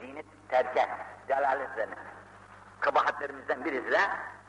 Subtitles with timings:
[0.00, 0.88] zinet terke,
[1.72, 1.94] üzerine.
[2.80, 4.00] Kabahatlerimizden birisi de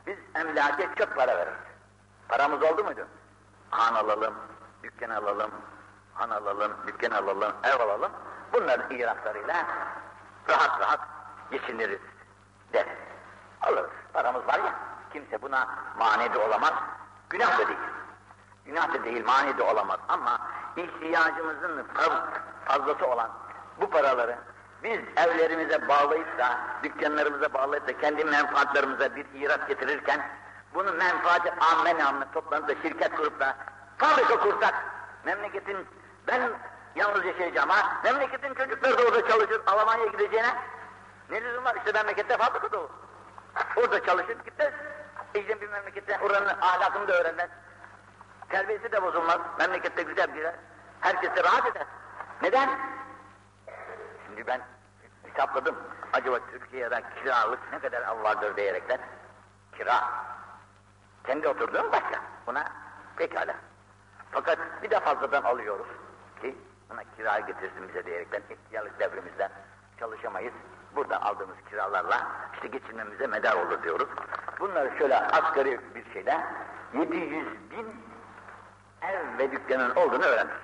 [0.06, 1.58] biz emlake çok para veririz.
[2.28, 3.06] Paramız oldu muydu?
[3.70, 4.34] Han alalım,
[4.82, 5.50] dükkan alalım,
[6.14, 8.12] han alalım, dükkan alalım, ev alalım.
[8.52, 9.66] Bunların icraatlarıyla
[10.48, 11.00] rahat rahat
[11.50, 12.00] geçiniriz
[12.72, 12.86] der.
[13.62, 13.90] Alırız.
[14.12, 14.74] Paramız var ya,
[15.12, 15.68] kimse buna
[15.98, 16.72] mani de olamaz,
[17.30, 17.78] günah da değil.
[18.64, 20.40] Günah da değil, mani de olamaz ama
[20.76, 21.86] ihtiyacımızın
[22.64, 23.30] fazlası olan
[23.80, 24.38] bu paraları
[24.84, 30.20] biz evlerimize bağlayıp da, dükkanlarımıza bağlayıp da kendi menfaatlarımıza bir irat getirirken
[30.74, 33.56] bunu menfaati amme namına toplanıp da şirket kurup da
[33.98, 34.74] fabrika kursak
[35.24, 35.86] memleketin
[36.26, 36.42] ben
[36.94, 40.54] yalnız yaşayacağım ha memleketin çocukları da orada çalışır Almanya'ya gideceğine
[41.30, 42.90] ne lüzum var işte memlekette fabrika da olur.
[43.76, 44.72] Orada çalışır gitmez.
[45.34, 47.50] İşte bir memlekette oranın ahlakını da öğrenmez.
[48.48, 49.38] Terbiyesi de bozulmaz.
[49.58, 50.54] Memlekette güzel girer.
[51.00, 51.86] Herkes de rahat eder.
[52.42, 52.68] Neden?
[54.26, 54.60] Şimdi ben
[55.32, 55.76] hesapladım.
[56.12, 59.00] Acaba Türkiye'de kiralık ne kadar av vardır diyerekten.
[59.76, 60.04] Kira.
[61.26, 62.20] Kendi oturduğum başka.
[62.46, 62.64] Buna
[63.16, 63.54] pekala.
[64.30, 65.86] Fakat bir de fazladan alıyoruz
[66.40, 66.56] ki
[66.90, 69.50] buna kira getirsin bize diyerekten ihtiyarlık devrimizden
[69.98, 70.52] çalışamayız.
[70.96, 74.08] Buradan aldığımız kiralarla işte geçinmemize medar olur diyoruz.
[74.60, 76.46] Bunları şöyle asgari bir şeyle
[76.94, 77.86] 700 bin
[79.02, 80.56] ev ve dükkanın olduğunu öğrendik.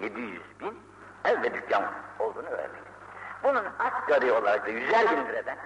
[0.00, 0.82] 700 bin
[1.24, 1.84] ev ve dükkan
[2.18, 2.87] olduğunu öğrendik.
[3.42, 5.56] Bunun asgari olarak da yüzer bin liradan,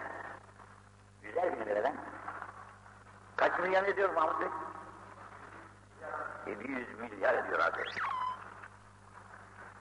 [1.22, 1.94] yüzer bin liradan
[3.36, 4.48] kaç milyon ediyor Mahmut Bey?
[6.46, 7.94] 700 milyar ediyor arkadaş.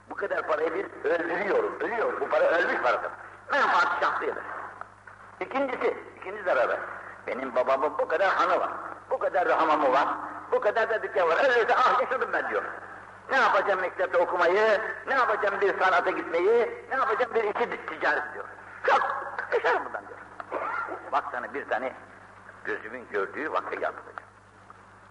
[0.10, 2.22] Bu kadar parayı biz öldürüyoruz, ölüyoruz.
[2.22, 3.12] Bu para ölmüş paradır.
[3.52, 4.44] Menfaat şahsiyedir.
[5.40, 6.80] İkincisi, ikinci zararı.
[7.28, 8.70] Benim babamın bu kadar hanı var,
[9.10, 10.08] bu kadar da hamamı var,
[10.52, 11.38] bu kadar da dükkan var.
[11.44, 12.64] Öyleyse ah yaşadım ben diyor.
[13.30, 18.46] Ne yapacağım mektepte okumayı, ne yapacağım bir sanata gitmeyi, ne yapacağım bir iki ticaret diyor.
[18.84, 19.02] Çok
[19.54, 20.20] yaşarım bundan diyor.
[21.12, 21.94] Bak sana bir tane
[22.64, 23.94] gözümün gördüğü geldi hocam.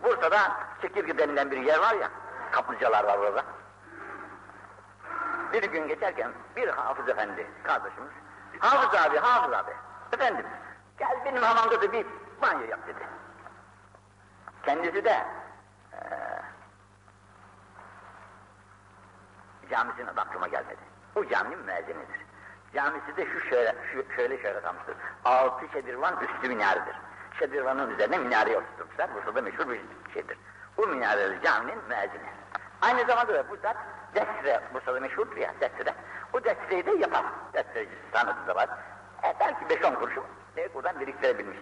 [0.02, 0.52] Bursa'da
[0.83, 2.11] Çekirge denilen bir yer var ya,
[2.51, 3.45] kaplıcalar var orada.
[5.52, 8.11] Bir gün geçerken bir hafız efendi kardeşimiz,
[8.58, 9.70] hafız abi, hafız abi,
[10.12, 10.46] efendim
[10.98, 12.06] gel benim hamamda da bir
[12.42, 13.06] banyo yap dedi.
[14.62, 15.27] Kendisi de
[15.92, 15.98] e,
[19.70, 20.81] camisinin adı aklıma gelmedi.
[21.17, 22.20] O caminin müezzinidir.
[22.75, 24.97] Camisi de şu şöyle, şu şöyle şöyle kalmıştır.
[25.25, 26.97] Altı şedirvan üstü minaredir.
[27.39, 29.14] Şedirvanın üzerine minareyi oturtmuşlar.
[29.14, 29.80] Bursa'da meşhur bir
[30.14, 30.39] şeydir.
[30.77, 32.30] Bu minareli caminin müezzini.
[32.83, 33.77] Aynı zamanda da bu zat
[34.14, 35.95] destre, Bursa'da meşhurdur ya destre.
[36.33, 37.25] O destreyi de yapar.
[37.53, 38.69] Destreci sanatı da var.
[39.25, 40.25] E, belki beş on kuruşu
[40.57, 41.59] e, buradan biriktirebilmiş.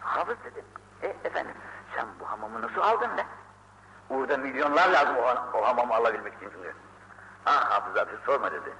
[0.00, 0.64] Hafız dedim.
[1.02, 1.54] E efendim
[1.96, 3.26] sen bu hamamı nasıl aldın be?
[4.12, 6.74] Burada milyonlar lazım o, o hamamı alabilmek için çünkü.
[7.46, 8.72] Ah Hafız abi sorma dedi.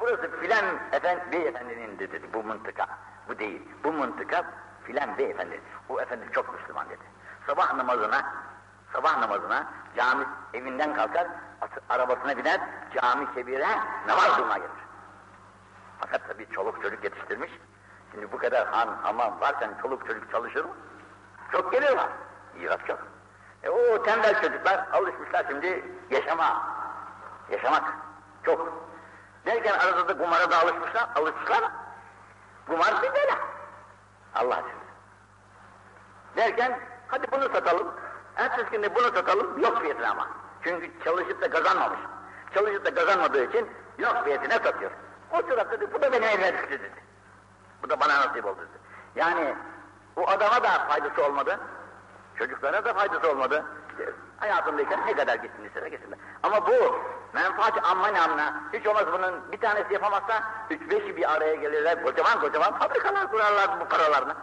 [0.00, 2.86] Burası filan efendi, beyefendinin dedi bu mıntıka.
[3.28, 3.62] Bu değil.
[3.84, 4.44] Bu mıntıka
[4.84, 5.60] filan beyefendi.
[5.88, 7.04] Bu efendi çok Müslüman dedi.
[7.46, 8.24] Sabah namazına
[8.92, 10.24] sabah namazına cami
[10.54, 11.26] evinden kalkar,
[11.88, 12.60] arabasına biner,
[12.94, 13.68] cami kebire
[14.06, 14.70] namaz kılmaya gelir.
[16.00, 17.50] Fakat tabii çoluk çocuk yetiştirmiş.
[18.12, 20.70] Şimdi bu kadar han, hamam varken çoluk çocuk çalışır mı?
[21.52, 22.08] Çok geliyorlar.
[22.60, 23.17] İrat çok.
[23.62, 26.62] E o tembel çocuklar alışmışlar şimdi yaşama.
[27.50, 27.84] Yaşamak.
[28.44, 28.72] Çok.
[29.46, 31.08] Derken arada da kumara da alışmışlar.
[31.14, 31.64] Alışmışlar.
[32.66, 33.38] Kumar bir bela.
[34.34, 34.72] Allah aşkına.
[36.36, 37.94] Derken hadi bunu satalım.
[38.36, 39.62] Ertesi günde bunu satalım.
[39.62, 40.28] Yok fiyatına ama.
[40.62, 41.98] Çünkü çalışıp da kazanmamış.
[42.54, 44.90] Çalışıp da kazanmadığı için yok fiyatına satıyor.
[45.32, 46.92] O sırada dedi bu da benim evime düştü dedi.
[47.82, 48.78] Bu da bana nasip oldu dedi.
[49.16, 49.54] Yani
[50.16, 51.60] o adama da faydası olmadı.
[52.38, 53.64] Çocuklara da faydası olmadı.
[54.36, 56.18] Hayatındayken ne kadar gitsin istese gitsinler.
[56.42, 56.98] Ama bu
[57.32, 62.40] menfaati amma namına hiç olmaz bunun bir tanesi yapamazsa üç beşi bir araya gelirler kocaman
[62.40, 64.34] kocaman fabrikalar kurarlar bu paralarını.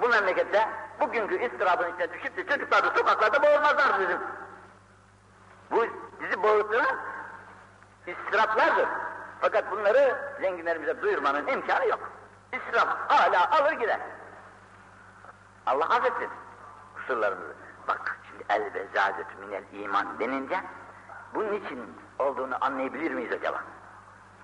[0.00, 0.68] Bu memlekette
[1.00, 4.18] bugünkü istirabın içine düşüp de çocuklar da sokaklarda boğulmazlar bizim.
[5.70, 5.86] Bu
[6.20, 6.96] bizi boğulturan
[8.06, 8.88] istiraplardır.
[9.40, 12.10] Fakat bunları zenginlerimize duyurmanın imkanı yok.
[12.52, 14.00] İsraf hala alır gider.
[15.66, 16.28] Allah affetsin
[17.02, 17.54] kusurlarımızı.
[17.88, 20.60] Bak şimdi el bezazetü minel iman denince
[21.34, 23.62] bunun için olduğunu anlayabilir miyiz acaba?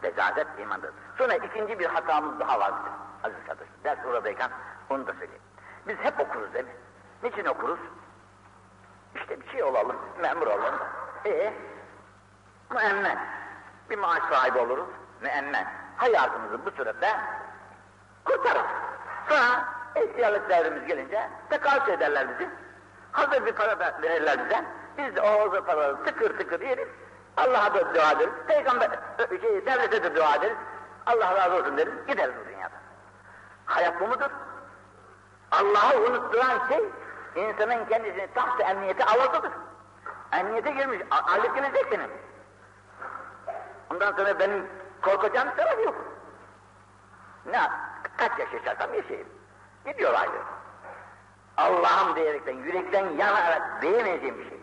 [0.02, 0.90] Bezazet imandır.
[1.19, 2.72] Sonra ikinci bir hatamız daha var
[3.25, 3.75] aziz kardeşim.
[3.84, 4.50] Ders oradayken
[4.90, 5.43] onu da söyleyeyim.
[5.88, 6.70] Biz hep okuruz değil mi?
[7.22, 7.78] Niçin okuruz?
[9.14, 10.75] İşte bir şey olalım, memur olalım.
[11.26, 11.55] E
[12.70, 13.19] müemmen.
[13.90, 14.88] Bir maaş sahibi oluruz,
[15.20, 15.66] müemmen.
[15.96, 17.16] Hayatımızı bu sürede
[18.25, 18.70] kurtarırız.
[19.28, 22.50] Sonra ihtiyarlık devrimiz gelince tekrar ederler bizi.
[23.12, 24.64] Hazır bir para verirler bize.
[24.99, 26.88] Biz de o hazır paraları tıkır tıkır yeriz.
[27.37, 28.32] Allah'a da dua ederiz.
[28.46, 28.90] Peygamber,
[29.40, 30.56] şey, devlete de dua ederiz.
[31.06, 32.79] Allah razı olsun deriz, gideriz bu dünyadan.
[33.67, 34.31] Hayat bu mudur?
[35.50, 36.84] Allah'ı unutturan şey,
[37.37, 39.52] insanın kendisini taht emniyete alasıdır.
[40.32, 42.11] Emniyete girmiş, aylık gelecek senin.
[43.93, 44.67] Ondan sonra benim
[45.02, 45.94] korkacağım taraf yok.
[47.46, 47.61] Ne,
[48.17, 49.29] kaç yaş yaşarsam yaşayayım.
[49.93, 50.46] Gidiyor aylık.
[51.56, 54.61] Allah'ım diyerekten, yürekten yanarak diyemeyeceğim bir şey.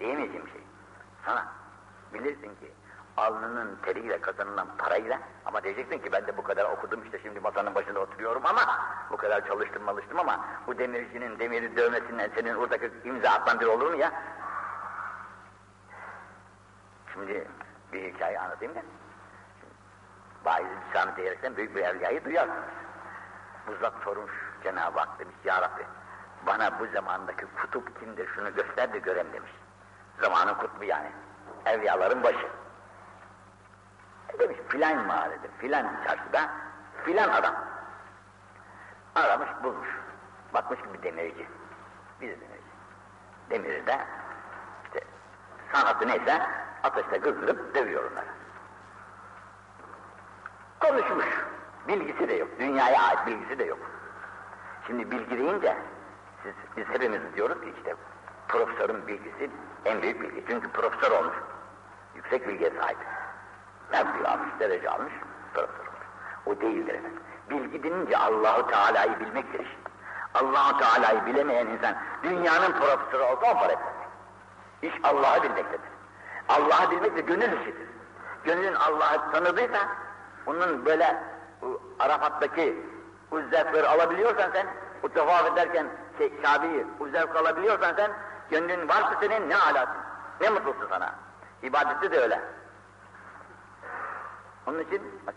[0.00, 0.60] Diyemeyeceğim bir şey.
[1.24, 1.46] Sana
[2.14, 2.72] bilirsin ki
[3.16, 7.74] alnının teriyle kazanılan parayla ama diyeceksin ki ben de bu kadar okudum işte şimdi masanın
[7.74, 8.62] başında oturuyorum ama
[9.10, 13.90] bu kadar çalıştım çalıştım ama bu demircinin demiri dövmesinden senin oradaki imza atman bir olur
[13.90, 14.12] mu ya?
[17.12, 17.48] Şimdi
[17.92, 18.82] bir hikaye anlatayım da.
[20.44, 22.83] Baiz Sami diyerekten büyük bir evliyayı duyarsınız.
[23.68, 24.32] Uzak sormuş
[24.62, 25.86] Cenab-ı Hak demiş ya Rabbi
[26.46, 29.52] bana bu zamandaki kutup kimdir şunu göster de görem demiş.
[30.20, 31.10] Zamanın kutbu yani.
[31.66, 32.48] Evliyaların başı.
[34.28, 36.50] E demiş filan mahallede, filan çarşıda,
[37.04, 37.54] filan adam.
[39.14, 39.88] Aramış bulmuş.
[40.54, 41.48] Bakmış ki bir demirci.
[42.20, 42.64] Bir demirci.
[43.50, 44.06] Demiri de
[44.84, 45.00] işte
[45.72, 46.42] sanatı neyse
[46.82, 48.26] ateşte kızdırıp dövüyor onları.
[50.80, 51.26] Konuşmuş.
[51.88, 52.48] Bilgisi de yok.
[52.58, 53.78] Dünyaya ait bilgisi de yok.
[54.86, 55.76] Şimdi bilgi deyince
[56.42, 57.94] siz, biz hepimiz diyoruz ki işte
[58.48, 59.50] profesörün bilgisi
[59.84, 60.44] en büyük bilgi.
[60.48, 61.34] Çünkü profesör olmuş.
[62.14, 62.98] Yüksek bilgiye sahip.
[63.92, 65.12] Mevki almış, derece almış,
[65.54, 66.04] profesör olmuş.
[66.46, 67.20] O değildir efendim.
[67.50, 69.76] Bilgi denince Allahu Teala'yı bilmektir.
[70.34, 73.94] Allahu Teala'yı bilemeyen insan dünyanın profesörü olsa o para etmez.
[74.82, 75.90] İş Allah'ı bilmektedir.
[76.48, 77.88] Allah'ı bilmek de gönül işidir.
[78.44, 79.88] Gönlün Allah'ı tanıdıysa,
[80.46, 81.16] onun böyle
[81.98, 82.76] Arafat'taki
[83.50, 84.66] zevkleri alabiliyorsan sen,
[85.02, 85.86] o tevaf ederken
[86.18, 88.10] şey, Kabe'yi o alabiliyorsan sen,
[88.50, 89.96] gönlün varsa senin ne alasın,
[90.40, 91.14] ne mutlusun sana.
[91.62, 92.40] İbadette de öyle.
[94.66, 95.34] Onun için bak,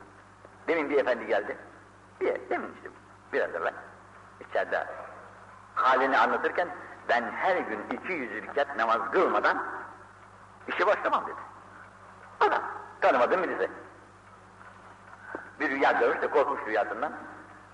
[0.68, 1.58] demin bir efendi geldi.
[2.22, 2.90] Bir, demin işte
[3.34, 3.74] biraz evvel
[4.50, 4.88] içeride
[5.76, 6.70] halini anlatırken
[7.10, 9.64] ben her gün iki yüz rekat namaz kılmadan
[10.68, 11.36] işe başlamam dedi.
[12.40, 12.62] Adam
[13.02, 13.72] tanımadım birisi.
[15.60, 17.12] Bir rüya görmüş de korkmuş rüyasından.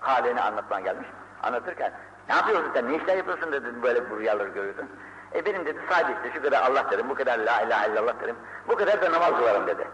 [0.00, 1.08] Halini anlatman gelmiş.
[1.42, 1.92] Anlatırken
[2.28, 4.88] ne yapıyorsun sen, ne işler yapıyorsun dedi böyle bu rüyaları görüyorsun.
[5.34, 8.36] E benim dedi sadece işte şu kadar Allah derim, bu kadar la ilahe illallah derim,
[8.68, 9.88] bu kadar da namaz kılarım dedi.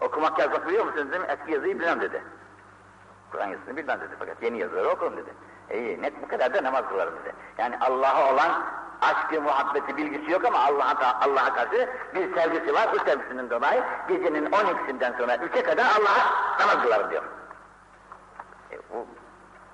[0.00, 2.22] Okumak yazmak biliyor musunuz dedim, eski yazıyı bilmem dedi.
[3.30, 5.30] Kur'an yazısını bilmem dedi fakat yeni yazıları okurum dedi.
[5.70, 7.34] İyi net bu kadar da namaz kılarım dedi.
[7.58, 8.64] Yani Allah'a olan
[9.04, 12.88] aşkı, muhabbeti, bilgisi yok ama Allah'a Allah'a karşı bir sevgisi var.
[12.92, 17.22] Bu sevgisinin dolayı gecenin 12'sinden sonra 3'e kadar Allah'a namaz kılarım diyor.
[18.72, 19.06] E, bu,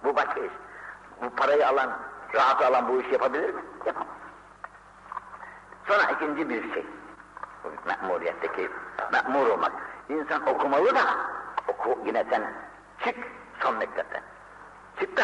[0.05, 0.53] bu başka iş.
[1.23, 1.91] Bu parayı alan,
[2.35, 3.62] rahatı alan bu işi yapabilir mi?
[3.87, 4.09] Yapamaz.
[5.88, 6.87] Sonra ikinci bir şey.
[7.87, 8.71] Me'muriyetteki
[9.12, 9.73] me'mur olmak.
[10.09, 11.03] İnsan okumalı da
[11.69, 12.43] oku yine sen
[13.05, 13.17] çık
[13.62, 14.23] son mektepten.
[15.00, 15.23] Çık da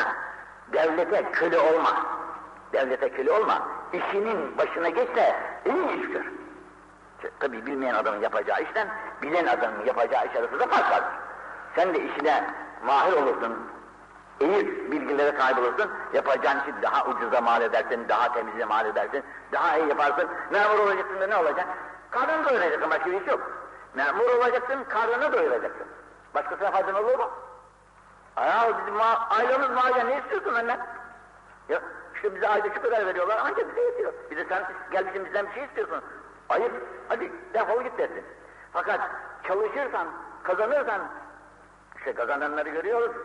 [0.73, 2.07] devlete köle olma.
[2.73, 3.69] Devlete köle olma.
[3.97, 6.25] İşinin başına geç de iyi iş gör.
[7.41, 8.89] Tabi bilmeyen adamın yapacağı işten
[9.23, 11.03] bilen adamın yapacağı iş arasında fark var.
[11.77, 12.45] Sen de işine
[12.85, 13.71] mahir olursun,
[14.41, 19.77] iyi bilgilere sahip olursun, yapacağın işi daha ucuza mal edersin, daha temizle mal edersin, daha
[19.77, 20.29] iyi yaparsın.
[20.51, 21.67] Memur olacaksın da ne olacak?
[22.11, 23.41] Karnını doyuracaksın, başka bir iş yok.
[23.95, 25.87] Memur olacaksın, karnını doyuracaksın.
[26.35, 27.31] Başkasına faydan olur mu?
[28.37, 30.87] Ya bizim ma ailemiz maaşa ne istiyorsun benden?
[31.69, 31.81] Ya
[32.17, 34.13] işte bize ayda şu kadar veriyorlar ancak bize yetiyor.
[34.31, 36.03] Bir de sen gelmişsin bizden bir şey istiyorsun.
[36.49, 36.73] Ayıp,
[37.09, 38.25] hadi defol git dersin.
[38.73, 39.01] Fakat
[39.49, 40.09] çalışırsan,
[40.43, 41.01] kazanırsan,
[41.97, 43.17] işte kazananları görüyoruz.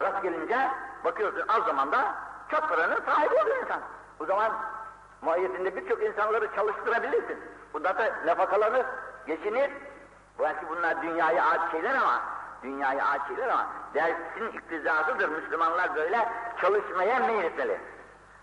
[0.00, 0.70] Rast gelince
[1.04, 2.14] bakıyorsun az zamanda
[2.50, 3.80] çok paranın sahibi oluyor insan.
[4.18, 4.52] Bu zaman
[5.22, 7.38] muayyetinde birçok insanları çalıştırabilirsin.
[7.74, 8.86] Bunda da nafakalanır,
[9.26, 9.70] geçinir.
[10.38, 12.20] Belki bunlar dünyaya ait şeyler ama
[12.62, 15.28] dünyaya ait şeyler ama dersin iktizasıdır.
[15.28, 16.28] Müslümanlar böyle
[16.60, 17.80] çalışmaya meyletmeli.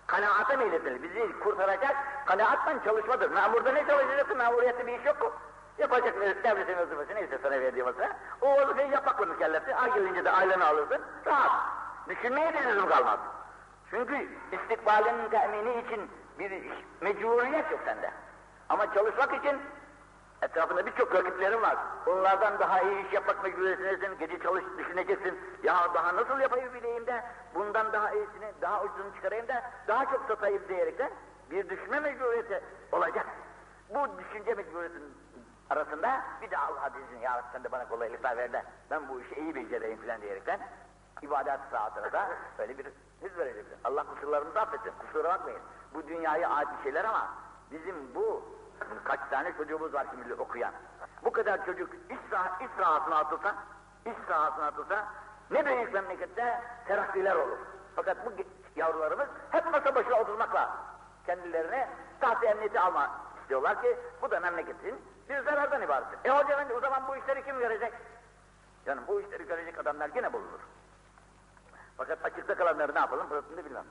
[0.06, 1.02] Kanaata meyletmeli.
[1.02, 3.30] Bizi kurtaracak kanaatten çalışmadır.
[3.30, 4.36] Memurda ne çalışacaksın?
[4.36, 5.30] Memuriyette bir iş yok mu?
[5.78, 8.10] Yapacak devletin vazifesi neyse sana verdiği vazife.
[8.40, 9.72] O vazifeyi yapmakla mükellefsin.
[9.72, 11.00] Ay gelince de aileni alırsın.
[11.26, 11.50] Rahat.
[12.08, 13.18] Düşünmeye de lüzum kalmaz.
[13.90, 16.52] Çünkü istikbalinin temini için bir
[17.00, 18.10] mecburiyet yok sende.
[18.68, 19.60] Ama çalışmak için
[20.44, 21.76] Etrafında birçok rakiplerin var.
[22.06, 25.38] Onlardan daha iyi iş yapmak mecburiyetindesin, gece çalış düşüneceksin.
[25.62, 27.24] Ya daha nasıl yapayım bileyim de,
[27.54, 31.10] bundan daha iyisini, daha ucuzunu çıkarayım da, daha çok satayım diyerekten
[31.50, 32.60] bir düşünme mecburiyeti
[32.92, 33.26] olacak.
[33.90, 35.14] Bu düşünce mecburiyetinin
[35.70, 39.20] arasında bir de Allah diyeceksin, ya Rabbi sen de bana kolaylıklar ver de, ben bu
[39.20, 40.60] işi iyi becereyim filan diyerekten,
[41.22, 42.86] ibadet saatine da böyle bir
[43.22, 43.76] hız vereceksin.
[43.84, 45.60] Allah kusurlarımızı affetsin, kusura bakmayın.
[45.94, 47.28] Bu dünyaya ait şeyler ama
[47.70, 48.53] bizim bu
[49.04, 50.72] Kaç tane çocuğumuz var şimdi okuyan.
[51.24, 52.18] Bu kadar çocuk iş,
[52.60, 53.54] iş rahatına atılsa,
[54.06, 55.04] iş sahasına atılsa
[55.50, 57.58] ne büyük memlekette terakkiler olur.
[57.96, 58.32] Fakat bu
[58.76, 60.76] yavrularımız hep masa başına oturmakla
[61.26, 61.88] kendilerine
[62.20, 66.30] taht emniyeti alma istiyorlar ki bu da memleketin bir zarardan ibarettir.
[66.30, 67.92] E hoca efendi o zaman bu işleri kim görecek?
[68.86, 70.60] Yani bu işleri görecek adamlar yine bulunur.
[71.96, 73.84] Fakat açıkta kalanları ne yapalım burasını bilmem.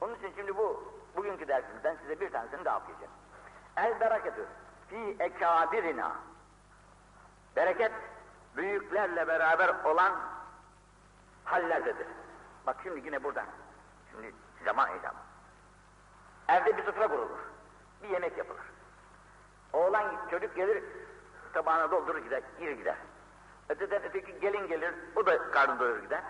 [0.00, 3.12] Onun için şimdi bu bugünkü dersimizden size bir tanesini daha okuyacağım.
[3.76, 4.46] El bereketü
[4.88, 6.12] fi ekabirina.
[7.56, 7.92] Bereket
[8.56, 10.12] büyüklerle beraber olan
[11.44, 12.06] hallerdedir.
[12.66, 13.44] Bak şimdi yine burada.
[14.10, 15.16] Şimdi zaman icabı.
[16.48, 17.38] Evde bir sofra kurulur.
[18.02, 18.62] Bir yemek yapılır.
[19.72, 20.84] Oğlan çocuk gelir
[21.52, 22.96] tabağına doldurur gider, yer gider.
[23.68, 26.22] Öteden öteki gelin gelir, o da karnı doyurur gider.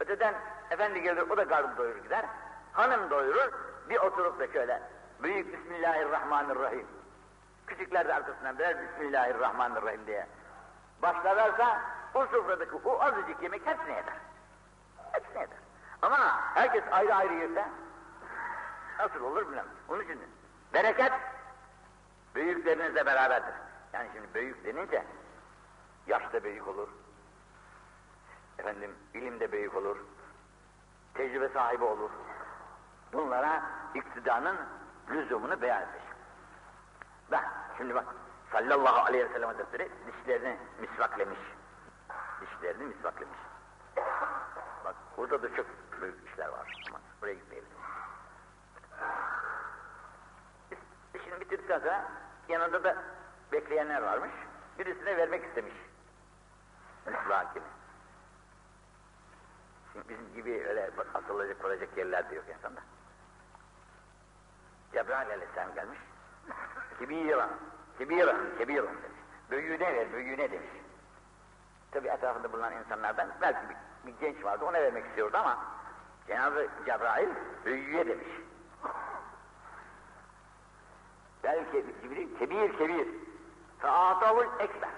[0.00, 0.34] Öteden
[0.70, 2.24] efendi gelir, o da karnı doyurur gider.
[2.72, 3.52] Hanım doyurur,
[3.88, 4.82] bir oturup da şöyle,
[5.22, 6.86] büyük Bismillahirrahmanirrahim.
[7.66, 10.26] Küçükler de arkasından birer Bismillahirrahmanirrahim diye.
[11.02, 11.80] Başlarlarsa
[12.14, 14.14] o sofradaki o azıcık yemek hepsine yeter.
[15.12, 15.58] Hepsine yeter.
[16.02, 17.68] Ama herkes ayrı ayrı yerse
[18.98, 19.66] nasıl olur bilmem.
[19.88, 20.20] Onun için
[20.74, 21.12] bereket
[22.34, 23.54] büyüklerinizle beraberdir.
[23.92, 25.04] Yani şimdi büyük denince
[26.06, 26.88] yaşta büyük olur.
[28.58, 29.96] Efendim ilimde büyük olur.
[31.14, 32.10] Tecrübe sahibi olur.
[33.12, 33.62] Bunlara
[33.94, 34.56] iktidanın
[35.10, 36.02] lüzumunu beyan etmiş.
[37.30, 37.44] Ben
[37.76, 38.04] şimdi bak
[38.52, 41.38] sallallahu aleyhi ve sellem hazretleri dişlerini misvaklemiş.
[42.40, 43.38] Dişlerini misvaklemiş.
[44.84, 45.66] Bak burada da çok
[46.00, 46.84] büyük işler var.
[46.88, 47.68] Ama buraya gitmeyelim.
[51.14, 52.04] İşini bitirdikten sonra
[52.48, 52.96] yanında da
[53.52, 54.30] bekleyenler varmış.
[54.78, 55.74] Birisine vermek istemiş.
[57.06, 57.66] Misvak kimi.
[59.92, 62.80] Şimdi bizim gibi öyle asılacak kuracak yerler de yok insanda.
[64.92, 65.98] Cebrail aleyhisselam gelmiş.
[66.98, 67.50] Kibiran,
[67.98, 69.20] kibiran, kibiran demiş.
[69.50, 70.70] Büyüğüne ver, büyüğüne demiş.
[71.90, 73.76] Tabi etrafında bulunan insanlardan belki bir,
[74.06, 75.58] bir genç vardı ona vermek istiyordu ama
[76.26, 77.28] Cenab-ı Cebrail
[77.64, 78.28] büyüğe demiş.
[81.44, 83.08] Belki Cibril kebir kebir.
[83.78, 84.90] Faatavul ekber.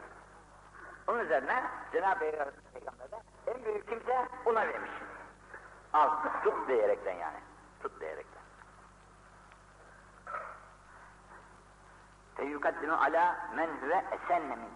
[1.07, 3.16] Onun üzerine Cenab-ı Peygamber de
[3.47, 4.90] en büyük kimse ona vermiş.
[5.92, 6.11] Al,
[6.45, 7.38] tut diyerekten yani.
[7.83, 8.00] Tut
[12.38, 14.71] Ve ala men huve esenne min.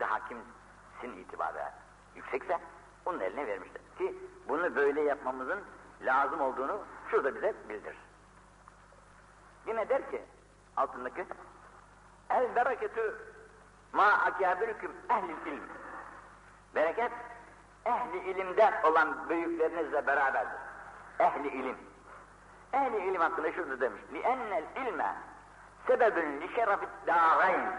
[0.00, 1.72] Daha kimsin itibarı
[2.14, 2.58] yüksekse
[3.06, 3.82] onun eline vermiştir.
[3.98, 4.18] Ki
[4.48, 5.60] bunu böyle yapmamızın
[6.02, 6.80] lazım olduğunu
[7.10, 7.96] şurada bize bildir.
[9.66, 10.22] Yine der ki
[10.76, 11.26] altındaki
[12.30, 13.16] El bereketü
[13.92, 15.62] ma akâbirüküm ehli ilm.
[16.74, 17.12] Bereket
[17.84, 20.58] ehli ilimde olan büyüklerinizle beraberdir.
[21.18, 21.76] Ehli ilim.
[22.72, 24.02] Ehli ilim hakkında şurada demiş.
[24.12, 25.14] Li ennel ilme
[25.90, 27.72] sebebün li şerefit dâreyn.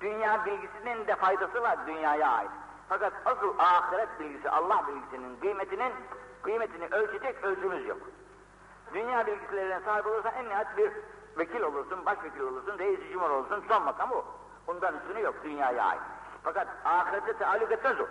[0.00, 2.50] Dünya bilgisinin de faydası var dünyaya ait.
[2.88, 5.92] Fakat asıl ahiret bilgisi, Allah bilgisinin kıymetinin
[6.42, 7.98] kıymetini ölçecek ölçümüz yok.
[8.94, 10.92] Dünya bilgilerine sahip olursan en nihayet bir
[11.38, 14.24] vekil olursun, başvekil olursun, reis-i cumhur olursun, son makam o.
[14.66, 16.00] Ondan üstünü yok dünyaya ait.
[16.42, 18.06] Fakat ahirete taalluk etmez o.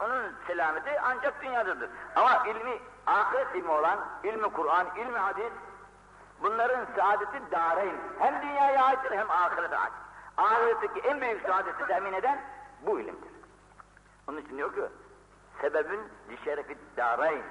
[0.00, 1.90] Onun selameti ancak dünyadadır.
[2.16, 5.52] Ama ilmi, ahiret ilmi olan, ilmi Kur'an, ilmi hadis,
[6.42, 7.96] bunların saadeti dareyn.
[8.18, 9.92] Hem dünyaya aittir hem ahirete ait.
[10.36, 12.40] Ahiretteki en büyük saadeti temin eden
[12.86, 13.30] bu ilimdir.
[14.28, 14.82] Onun için diyor ki,
[15.60, 17.42] sebebün li şerefi dareyn.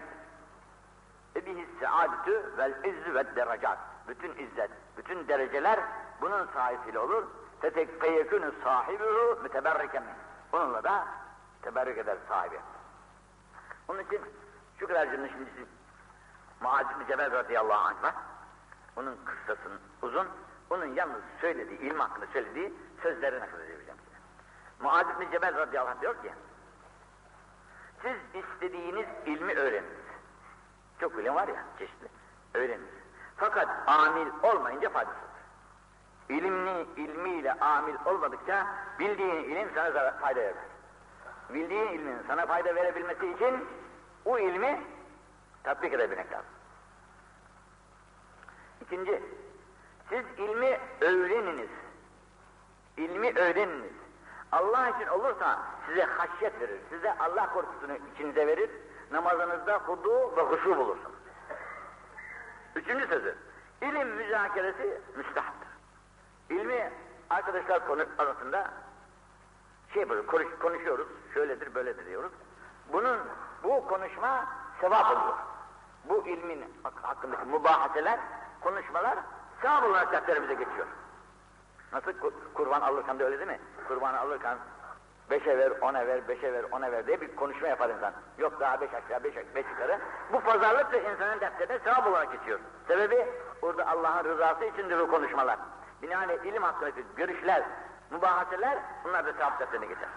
[1.36, 3.78] Ve bihi saadetü vel izzü ve derecat.
[4.08, 5.80] Bütün izzet, bütün dereceler
[6.22, 7.24] bunun sahibiyle olur.
[7.62, 10.04] Fetek feyekünü sahibihu müteberriken
[10.52, 11.08] Onunla da
[11.62, 12.60] teberrük eder sahibi.
[13.88, 14.22] Onun için
[14.80, 15.50] şu kadar cümle şimdi
[16.62, 18.14] Muaz bin Cebel radıyallahu anh var.
[19.00, 20.28] Onun kıssasının uzun,
[20.70, 24.18] onun yalnız söylediği, ilmi hakkında söylediği sözleri nakledeceğim size.
[24.80, 26.32] Muaz bin Cebel radıyallahu anh diyor ki,
[28.02, 30.00] siz istediğiniz ilmi öğreniniz.
[31.00, 32.08] Çok ilim var ya çeşitli,
[32.54, 32.94] öğreniniz.
[33.38, 35.30] Fakat amil olmayınca faydasızdır.
[36.30, 38.68] İlimli, ilmiyle amil olmadıkça
[39.00, 40.66] bildiğin ilim sana zarar, fayda vermez.
[41.50, 43.68] Bildiğin ilmin sana fayda verebilmesi için
[44.26, 44.82] o ilmi
[45.64, 46.59] tatbik edebilmek lazım.
[48.90, 49.22] İkinci,
[50.10, 51.70] siz ilmi öğreniniz.
[52.98, 53.92] İlmi öğreniniz.
[54.52, 58.70] Allah için olursa size haşyet verir, size Allah korkusunu içinize verir,
[59.12, 61.16] namazınızda hudu ve huşu bulursunuz.
[62.76, 63.36] Üçüncü sözü,
[63.82, 65.70] ilim müzakeresi müstahaptır.
[66.50, 66.92] İlmi
[67.30, 68.72] arkadaşlar konu arasında
[69.94, 72.32] şey böyle konuş, konuşuyoruz, şöyledir böyledir diyoruz.
[72.94, 73.20] Bunun,
[73.64, 74.48] bu konuşma
[74.82, 75.38] sevap oluyor.
[76.10, 78.20] Bu ilmin hakkındaki mübahaseler,
[78.62, 79.20] konuşmalar
[79.62, 80.88] sevap olarak defterimize geçiyor.
[81.94, 82.14] Nasıl
[82.54, 83.60] kurban alırken de öyle değil mi?
[83.88, 84.58] Kurbanı alırken
[85.30, 88.14] Beşe ver, ona ver, beşe ver, ona ver diye bir konuşma yapar insan.
[88.38, 90.00] Yok daha beş aşağı, beş, beş yukarı.
[90.34, 92.60] Bu pazarlık da insanın defterine sevap olarak geçiyor.
[92.88, 93.28] Sebebi
[93.62, 95.60] orada Allah'ın rızası içindir o konuşmalar.
[96.02, 97.64] Binaenaleyh ilim hakkındaki görüşler,
[98.12, 100.10] mübahaseler bunlar da sevap defterine geçer.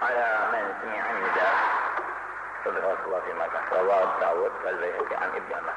[0.00, 1.71] Ala men semi'an
[2.64, 5.74] Sadaqallahu fi makan Ravat Davud vel Beyheki an İbn Ömer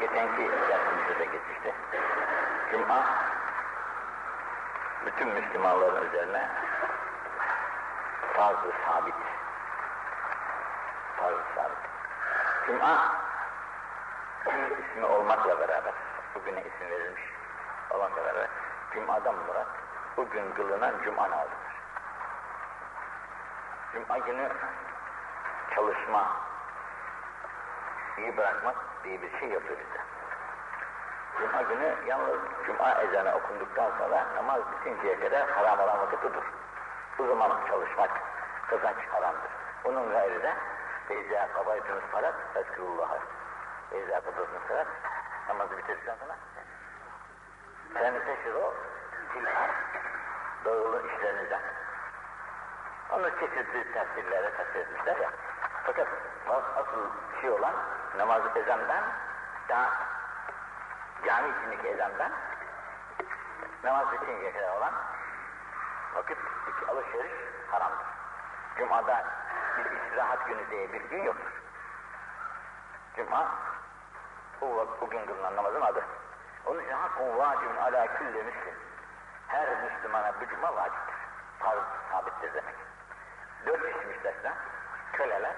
[0.00, 1.74] Geçenki dersimizde de geçmişti.
[2.70, 3.06] Cuma
[5.06, 6.48] bütün Müslümanların üzerine
[8.36, 9.14] farz-ı sabit.
[11.16, 11.78] Farz-ı sabit.
[12.66, 13.14] Cuma
[14.80, 15.94] ismi olmakla beraber,
[16.34, 17.22] bugüne isim verilmiş
[17.90, 18.48] olmakla beraber,
[18.94, 19.66] Cuma'dan murat.
[20.16, 21.70] Bugün kılınan Cuma namazıdır.
[23.92, 24.48] Cuma günü
[25.74, 26.36] çalışma,
[28.18, 30.00] iyi bırakmak diye bir şey yapıyor bize.
[31.38, 36.44] Cuma günü yalnız Cuma ezanı okunduktan sonra namaz bitinceye kadar haram olan vakit budur.
[37.18, 38.10] Bu zaman çalışmak
[38.66, 39.50] kazanç haramdır.
[39.84, 40.54] Bunun gayrı da
[41.10, 43.10] Beyza kabaytınız salat, Eskrullah.
[43.92, 44.86] Beyza kabaytınız salat,
[45.48, 46.36] namazı bitirdikten sonra
[47.94, 48.74] Tenteşir o,
[49.32, 49.70] tilhar,
[50.64, 51.62] doğulu işlerinizden.
[53.10, 55.30] Onu çeşitli tefsirlere tefsir etmişler ya.
[55.86, 56.08] Fakat
[56.76, 57.74] asıl şey olan
[58.16, 59.04] namazı ezandan,
[59.68, 59.90] daha
[61.26, 62.32] cami içindeki ezandan,
[63.84, 64.92] namaz bitinceye kadar olan
[66.14, 67.32] vakit iki alışveriş
[67.70, 68.06] haramdır.
[68.78, 69.24] Cuma'da
[69.78, 71.52] bir istirahat günü diye bir gün yoktur.
[73.16, 73.48] Cuma,
[74.60, 76.04] bu, bu gün kılınan namazın adı.
[76.66, 78.74] Onun için hakkun vacibun ala külli müslim.
[79.48, 81.14] Her Müslümana bu cuma vaciptir.
[81.58, 82.74] Farz sabittir demek.
[83.66, 84.54] Dört kişi müstesna,
[85.12, 85.54] köleler,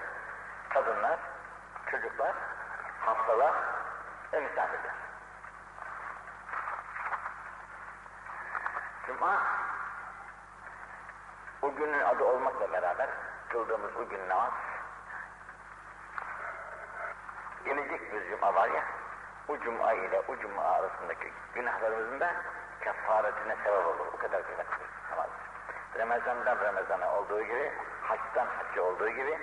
[0.69, 1.19] kadınlar,
[1.91, 2.35] çocuklar,
[2.99, 3.53] hastalar
[4.33, 4.93] ve misafirler.
[9.07, 9.41] Cuma
[11.61, 13.09] o günün adı olmakla beraber
[13.49, 14.53] kıldığımız bu gün namaz
[17.65, 18.83] gelecek bir cuma var ya
[19.47, 22.31] o cuma ile o cuma arasındaki günahlarımızın da
[22.81, 24.07] kefaretine sebep olur.
[24.13, 25.43] O kadar kıymetli namazdır.
[25.99, 29.39] Ramazan'dan Ramazan'a olduğu gibi, haçtan hacca olduğu gibi,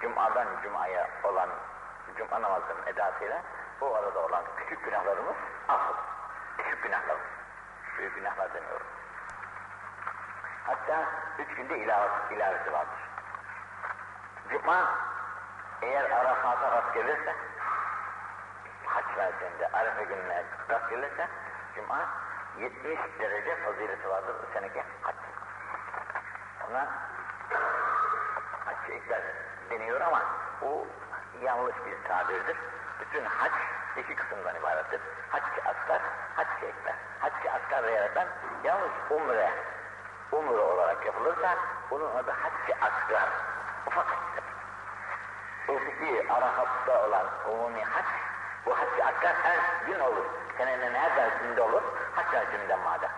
[0.00, 1.48] Cuma'dan Cuma'ya olan
[2.16, 3.42] Cuma namazının edasıyla
[3.80, 5.36] bu arada olan küçük günahlarımız
[5.68, 5.98] affolur.
[6.58, 7.16] Küçük günahlar.
[7.98, 8.86] Büyük günahlar demiyorum.
[10.66, 11.04] Hatta
[11.38, 13.00] üç günde ilavesi, ilavesi vardır.
[14.50, 14.94] Cuma
[15.82, 17.36] eğer Arafat'a rast gelirse,
[18.94, 21.28] haç mevsiminde Arefe gününe rast gelirse,
[21.74, 22.08] Cuma
[22.58, 25.16] 70 derece fazileti vardır bu seneki hac.
[26.70, 26.88] Ona
[28.90, 29.22] ekber
[29.70, 30.22] deniyor ama
[30.62, 30.86] o
[31.42, 32.56] yanlış bir tabirdir.
[33.00, 33.52] Bütün hac
[33.96, 35.00] iki kısımdan ibarettir.
[35.28, 36.02] Hac-ı asgar,
[36.36, 36.94] hac-ı ekber.
[37.20, 37.84] Hac-ı asgar
[38.64, 39.50] yalnız umre,
[40.32, 41.56] umre olarak yapılırsa
[41.90, 43.28] bunun adı hac-ı asgar.
[43.86, 44.44] Ufak hac
[45.68, 48.04] Öteki Arafat'ta olan umumi hac,
[48.66, 50.24] bu hac-ı asgar her gün olur.
[50.58, 51.82] Senenin her mevsiminde olur,
[52.14, 53.08] hac mevsiminden mada.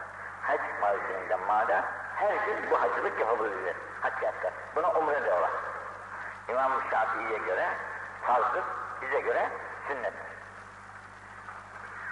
[0.42, 1.84] Hac mevsiminden mada,
[2.16, 3.76] her gün bu hacılık yapabilir.
[4.00, 4.52] Hac-ı asgar.
[4.76, 5.50] Buna umre diyorlar.
[6.48, 7.68] İmam Şafii'ye göre
[8.22, 8.64] farzdır,
[9.02, 9.48] bize göre
[9.88, 10.32] sünnettir.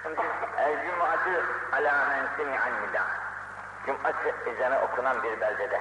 [0.02, 0.20] Şimdi
[0.58, 3.02] el-cum'atı alâ men semi'an nida.
[3.86, 4.12] Cum'a
[4.46, 5.80] ezanı okunan bir beldede,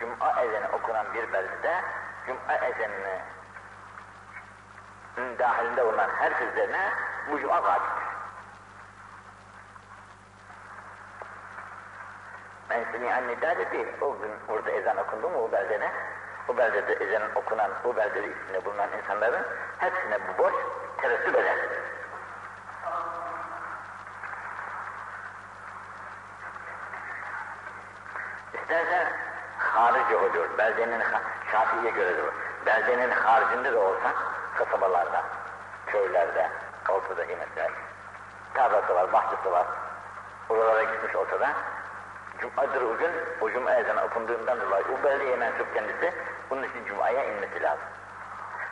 [0.00, 1.82] Cum'a ezanı okunan bir beldede,
[2.26, 3.18] Cum'a ezanını
[5.38, 6.92] dahilinde bulunan herkeslerine
[7.30, 8.10] bu Cum'a vaciptir.
[12.68, 15.90] Men semi'an nida dedi, o gün orada ezan okundu mu o beldede,
[16.48, 19.46] o beldede ezan okunan, o beldede içinde bulunan insanların
[19.78, 20.54] hepsine bu borç
[21.00, 21.56] tereddüt eder.
[28.54, 29.12] İstersen
[29.58, 31.02] harici olur, beldenin
[31.52, 32.24] şafiye göredir.
[32.66, 34.12] Beldenin haricinde de olsa
[34.64, 35.24] kasabalarda,
[35.86, 36.50] köylerde,
[36.88, 37.70] ortada mesela
[38.54, 39.66] tarlası var, bahçesi var.
[40.48, 41.48] Oralara gitmiş ortada.
[42.38, 46.14] Cuma'dır o gün, o cuma ezanı okunduğundan dolayı o beldeye mensup kendisi,
[46.50, 47.84] bunun için cumaya inmesi lazım.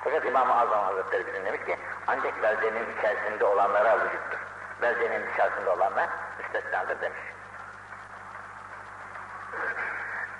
[0.04, 4.38] Fakat İmam-ı Azam Hazretleri bizim demiş ki, ancak beldenin içerisinde olanlara vücuttur.
[4.82, 7.20] Beldenin dışarısında olanlar müstesnadır demiş.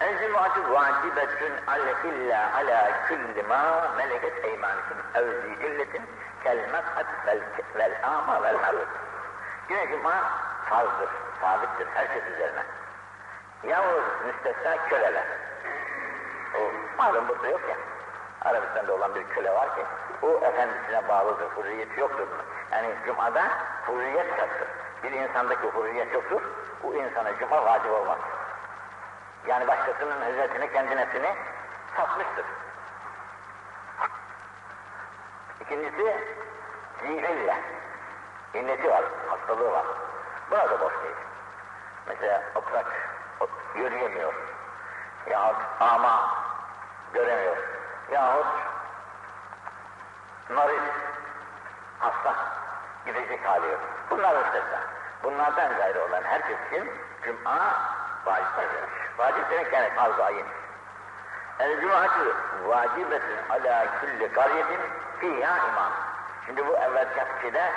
[0.00, 3.62] El-cum'atu vacibetun ale illa ala kulli ma
[3.96, 6.02] meleket eymanikum evzi illetin
[6.42, 7.06] kel mes'at
[7.74, 8.88] vel, ama vel marud.
[9.68, 10.14] Yine cuma
[10.70, 11.08] farzdır,
[11.40, 12.62] sabittir herkes üzerine.
[13.62, 15.26] Yalnız müstesna köleler.
[16.54, 16.58] O
[16.98, 17.76] malum burada yok ya.
[18.50, 19.82] Arabistan'da olan bir köle var ki
[20.22, 22.28] o efendisine bağlıdır, hürriyeti yoktur.
[22.72, 23.42] Yani Cuma'da
[23.88, 24.68] hürriyet şarttır.
[25.02, 26.42] Bir insandaki hürriyet yoktur,
[26.82, 28.18] bu insana Cuma vacip olmaz.
[29.46, 31.34] Yani başkasının hürriyetini, kendinesini
[31.96, 32.44] satmıştır.
[35.60, 36.16] İkincisi,
[37.02, 37.56] zihille.
[38.54, 39.86] İlleti var, hastalığı var.
[40.50, 41.16] Buna da boş değil.
[42.06, 42.86] Mesela oturak,
[43.74, 44.34] yürüyemiyor.
[45.30, 46.34] Yahut ama
[47.12, 47.56] göremiyor.
[48.10, 48.46] Yahut
[50.50, 50.82] naris,
[51.98, 52.34] hasta,
[53.06, 53.80] gidecek hali yok.
[54.10, 54.80] Bunlar müstesna.
[55.22, 56.90] Bunlardan gayrı olan herkes için
[57.24, 57.74] Cuma
[58.26, 58.97] vaciptir.
[59.18, 60.46] Vacip demek yani farz-ı ayın.
[61.58, 64.80] El cumaatı vacibetün ala külli kariyetin
[65.20, 65.92] fiyha imam.
[66.46, 67.72] Şimdi bu evvelki hakikide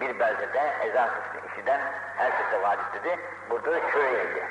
[0.00, 1.08] bir beldede ezan
[1.52, 1.80] işiden
[2.16, 3.18] herkese vacip dedi.
[3.50, 4.48] Burada da şöyleydi.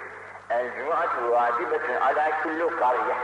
[0.50, 3.16] El cumaatı vacibetün ala külli kariye.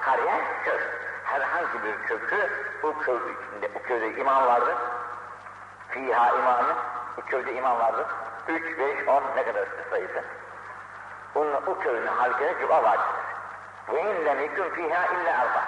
[0.00, 0.80] Kariye köy.
[1.24, 2.50] Herhangi bir kökü
[2.82, 4.74] bu köy içinde, bu köyde imam vardır.
[5.88, 6.74] Fiha imamı,
[7.16, 8.06] bu köyde imam vardır.
[8.48, 10.24] 3, 5, 10 ne kadar sayısı.
[11.34, 13.22] Onun, o köyün halkına cuma vaciptir.
[13.88, 15.64] Ve lem yekun fiha illa arba.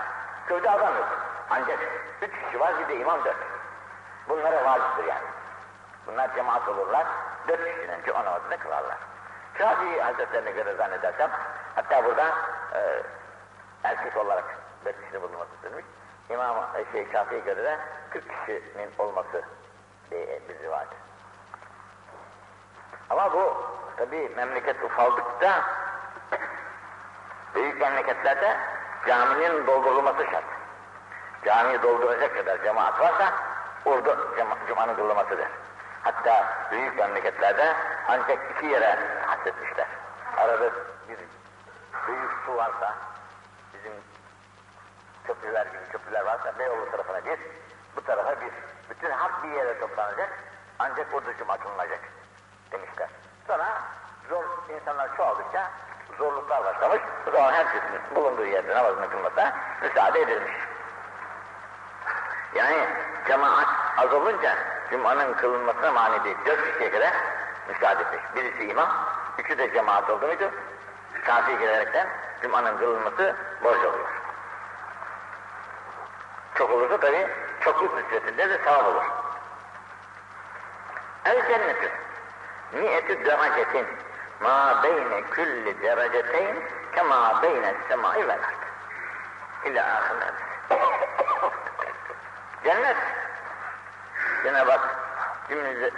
[0.48, 1.08] Köyde adam yok.
[1.50, 1.78] Ancak
[2.22, 3.36] üç kişi var bir de imam dört.
[4.28, 5.26] Bunlara vaciptir yani.
[6.06, 7.06] Bunlar cemaat olurlar.
[7.48, 8.98] Dört kişinin cuma namazını kılarlar.
[9.58, 11.30] Şafii Hazretlerine göre zannedersem,
[11.74, 12.28] hatta burada
[12.74, 13.02] e,
[13.84, 14.44] erkek olarak
[14.84, 15.84] dört kişinin bulunması istenmiş.
[16.30, 16.56] İmam
[16.92, 17.78] şey, Şafii'ye göre de
[18.10, 19.42] 40 kişinin olması
[20.12, 21.03] e, bir rivayet.
[23.10, 23.56] Ama bu
[23.96, 25.62] tabi memleket ufaldıkça
[27.54, 28.56] büyük memleketlerde
[29.06, 30.44] caminin doldurulması şart.
[31.44, 33.32] Camiyi dolduracak kadar cemaat varsa
[33.84, 34.16] orada
[34.68, 35.48] cumanın kılınmasıdır.
[36.02, 37.76] Hatta büyük memleketlerde
[38.08, 39.86] ancak iki yere hasretmişler.
[40.36, 40.70] Arada
[41.08, 41.18] bir
[42.06, 42.94] büyük su varsa,
[43.74, 43.92] bizim
[45.24, 47.38] köprüler gibi köprüler varsa Beyoğlu tarafına bir,
[47.96, 48.52] bu tarafa bir.
[48.90, 50.30] Bütün halk bir yere toplanacak,
[50.78, 52.00] ancak orada cuma kılınacak
[52.74, 53.08] demişler.
[53.46, 53.66] Sonra
[54.28, 55.70] zor insanlar çoğaldıkça
[56.18, 57.00] zorluklar başlamış.
[57.28, 60.52] O zaman herkesin bulunduğu yerde namazını kılmasına müsaade edilmiş.
[62.54, 62.88] Yani
[63.28, 64.56] cemaat az olunca
[64.90, 66.36] Cuma'nın kılınmasına mani değil.
[66.46, 67.12] Dört kişiye kadar
[67.68, 68.22] müsaade etmiş.
[68.36, 68.88] Birisi imam,
[69.38, 70.50] üçü de cemaat oldu muydu?
[71.26, 72.08] Şafii gelerekten
[72.42, 74.08] Cuma'nın kılınması borç oluyor.
[76.54, 77.28] Çok olursa tabi
[77.60, 79.04] çokluk nispetinde de sevap olur.
[81.24, 82.03] El cennetü
[82.74, 83.86] mi'etü derecetin
[84.40, 86.56] ma beyne külli dereceteyn
[86.94, 88.64] kema beyne semai vel ard.
[89.64, 90.34] İlla ahirler.
[92.64, 92.96] Cennet.
[94.44, 94.96] Cenab-ı Hak
[95.48, 95.90] cümlenize.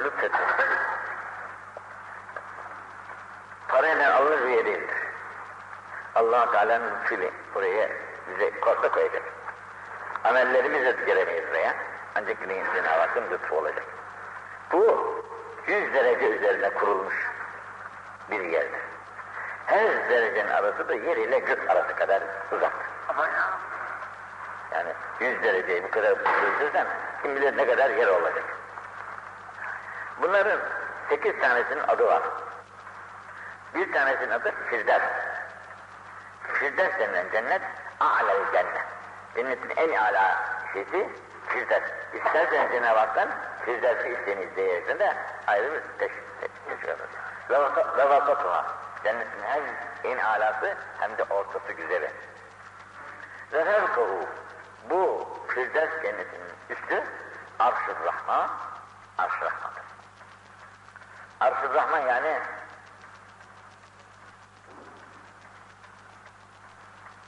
[3.69, 4.97] Parayla alınır bir yer değildir.
[6.15, 7.89] allah Teala'nın lütfuyla buraya
[8.31, 9.23] bize korsa koyacak.
[10.25, 11.75] Amellerimizle gelemeyiz buraya.
[12.15, 13.85] Ancak yine Cenab-ı Hakk'ın lütfu olacak.
[14.73, 15.16] Bu
[15.67, 17.15] yüz derece üzerine kurulmuş
[18.31, 18.81] bir yerdir.
[19.67, 22.73] Her derecenin arası da yer ile gök arası kadar uzak.
[24.73, 26.87] Yani yüz dereceyi bu kadar büyütürsen
[27.23, 28.45] kim bilir ne kadar yer olacak.
[30.23, 30.61] Bunların
[31.09, 32.23] sekiz tanesinin adı var.
[33.75, 35.03] Bir tanesinin adı Firdevs.
[36.43, 37.63] Firdevs denilen cennet,
[38.01, 38.85] a'lel cennet.
[39.35, 41.09] Cennetin en âlâ şeysi
[41.49, 41.91] Firdevs.
[42.15, 43.29] İsterseniz Cenab-ı Hak'tan
[43.67, 47.09] Firdevs'i isteyiniz diye de ayrı bir teşvik alır.
[47.99, 48.67] Ve vakatuha.
[49.05, 49.63] Cennetin hem
[50.05, 52.11] en alası hem de ortası güzeli.
[53.53, 54.29] Ve fevkahu.
[54.91, 57.05] Bu Firdevs cennetinin üstü
[57.59, 58.51] Arş-ı Rahman,
[59.19, 59.85] Arş-ı Rahman'dır.
[61.41, 62.41] Arş-ı Rahman yani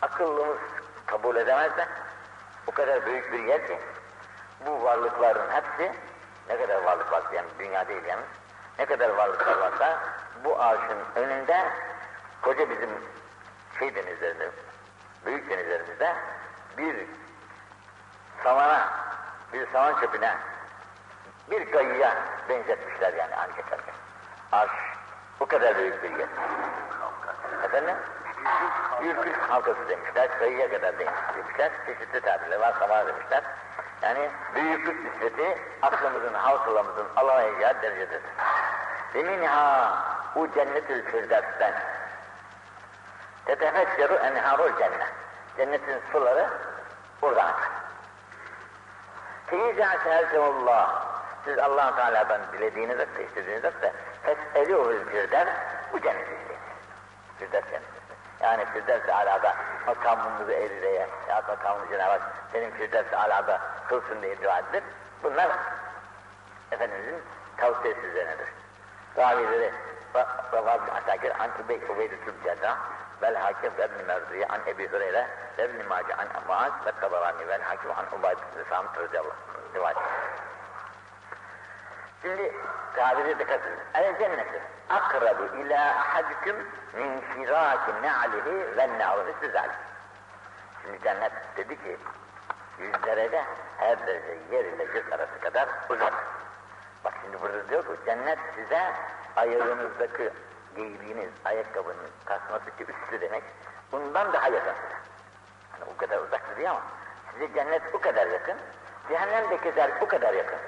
[0.02, 0.58] akıllımız
[1.06, 1.88] kabul edemez de
[2.66, 3.78] o kadar büyük bir yer ki
[4.66, 5.92] bu varlıkların hepsi
[6.48, 8.22] ne kadar varlık var yani dünya değil yani
[8.78, 9.98] ne kadar varlıklar varsa
[10.44, 11.70] bu arşın önünde
[12.42, 12.90] koca bizim
[13.78, 14.50] şey denizlerinde
[15.26, 16.14] büyük denizlerimizde
[16.78, 17.06] bir
[18.44, 18.88] savana
[19.52, 20.36] bir savan çöpüne
[21.50, 22.14] bir kayıya
[22.48, 23.66] benzetmişler yani ancak
[24.52, 24.72] arş
[25.40, 26.28] bu kadar büyük bir yer.
[27.64, 27.96] Efendim?
[29.02, 33.42] Ürküş halkası demişler, kayıya kadar demişler, çeşitli tabirler var, samar demişler.
[34.02, 38.22] Yani büyüklük nispeti aklımızın, havsalamızın alamayacağı derecededir.
[39.14, 39.92] Ve minha
[40.34, 41.74] bu cennetül firdevsten
[43.44, 45.12] tetefekkeru enharul cennet.
[45.56, 46.48] Cennetin suları
[47.22, 47.70] buradan akar.
[49.46, 51.04] Feyizâ seheltemullah.
[51.44, 55.48] Siz allah Teala'dan dilediğiniz vakti, istediğiniz vakti fes'elûhul firdevs
[55.92, 56.68] bu cenneti isteyiniz.
[57.38, 57.97] Firdevs cenneti.
[58.40, 59.54] Yani Firdevs-i Ala'da
[59.86, 62.22] makamımızı erireye, ya makamımızı Cenab-ı Hak
[62.52, 64.82] senin Firdevs-i Ala'da kılsın diye dua edilir.
[65.22, 65.48] Bunlar
[66.72, 67.22] Efendimizin
[67.56, 68.48] tavsiyesi üzerinedir.
[69.18, 69.72] Ravileri
[70.14, 72.76] Rabbim Asakir an Tübey Ubeydütül Cerrah
[73.22, 75.26] vel Hakim ve İbn-i Merziye an Ebi Hüreyre
[75.58, 79.34] ve İbn-i Maci an Muaz ve Tabarani vel Hakim an Ubeydütül Samit radıyallahu
[79.86, 79.94] anh.
[82.22, 82.54] Şimdi
[82.96, 83.78] tabiri dikkat edin.
[83.94, 84.58] El cennetu
[84.90, 86.56] akrabu ila ahadikum
[86.94, 89.68] min firaki ne'alihi ve ne'avu istizal.
[90.82, 91.96] Şimdi cennet dedi ki
[92.78, 93.44] yüz derece
[93.78, 96.12] her derece yer ile göz arası kadar uzak.
[97.04, 98.92] Bak şimdi burada diyor ki cennet size
[99.36, 100.30] ayağınızdaki
[100.76, 103.44] giydiğiniz ayakkabının tasması ki üstü demek
[103.92, 104.98] bundan daha yakın size.
[105.72, 106.82] Hani o kadar uzak diyor ama
[107.32, 108.56] size cennet bu kadar yakın,
[109.08, 110.58] cehennem de kezer bu kadar yakın.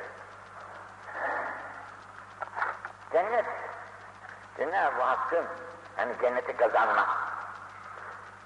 [3.13, 3.45] Cennet,
[4.71, 5.45] Cenab-ı Hakk'ın
[5.97, 7.07] hani cenneti kazanma,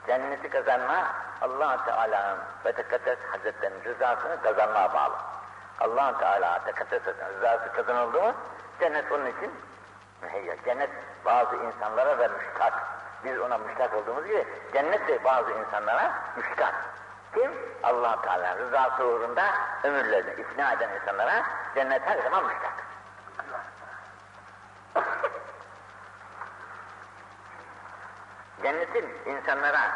[0.07, 1.07] cenneti kazanma
[1.41, 5.15] allah Teala'nın ve Tekaddes Hazretleri'nin rızasını kazanmaya bağlı.
[5.81, 8.35] allah Teala Tekaddes Hazretleri'nin rızası kazanıldı mı
[8.81, 9.53] cennet onun için
[10.23, 10.57] müheyya.
[10.65, 10.91] Cennet
[11.25, 12.73] bazı insanlara da müştak.
[13.25, 16.75] Biz ona müştak olduğumuz gibi cennet de bazı insanlara müştak.
[17.35, 17.53] Kim?
[17.83, 19.45] allah Teala rızası uğrunda
[19.83, 21.43] ömürlerini ifna eden insanlara
[21.75, 22.84] cennet her zaman müştak.
[28.65, 29.93] Cennetin insanlara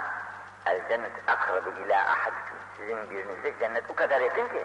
[0.66, 4.64] el cennet akrabu ila ahadikum sizin birinize cennet o kadar yakın ki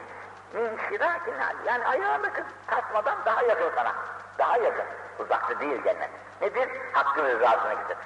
[0.54, 1.34] min şirakin
[1.66, 3.96] yani ayağındaki tasmadan daha yakın sana.
[4.38, 4.86] Daha yakın.
[5.20, 6.10] Uzakta değil cennet.
[6.42, 6.70] Nedir?
[6.94, 7.98] Hakkın rızasını gözetmek.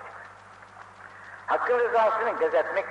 [1.47, 2.85] Hakkın rızasını gözetmek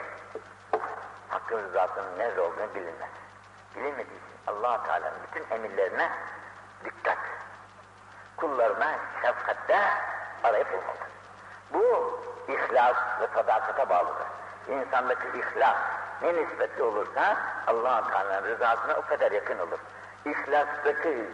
[1.29, 3.11] Hakkın rızasının nerede olduğunu bilinmez.
[3.77, 6.11] Bilinmediği için allah Teala'nın bütün emirlerine
[6.85, 7.19] dikkat.
[8.37, 9.81] Kullarına şefkatte
[10.45, 11.09] arayıp bulmalıdır.
[11.73, 14.27] Bu ihlas ve sadakata bağlıdır.
[14.69, 15.77] İnsandaki ihlas
[16.23, 19.79] ne nispetli olursa allah Teala'nın rızasına o kadar yakın olur.
[20.25, 21.31] İhlastaki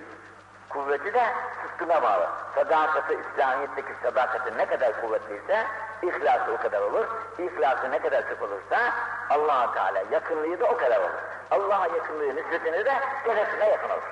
[0.68, 1.26] kuvveti de
[1.62, 2.28] sıskına bağlı.
[2.54, 5.66] Sadakati, İslamiyet'teki sadakati ne kadar kuvvetliyse
[6.02, 7.06] ihlası o kadar olur.
[7.38, 8.92] İhlası ne kadar çok olursa
[9.30, 11.10] allah Teala yakınlığı da o kadar olur.
[11.50, 14.02] Allah'a yakınlığı nispetini de şerefine yakın olur.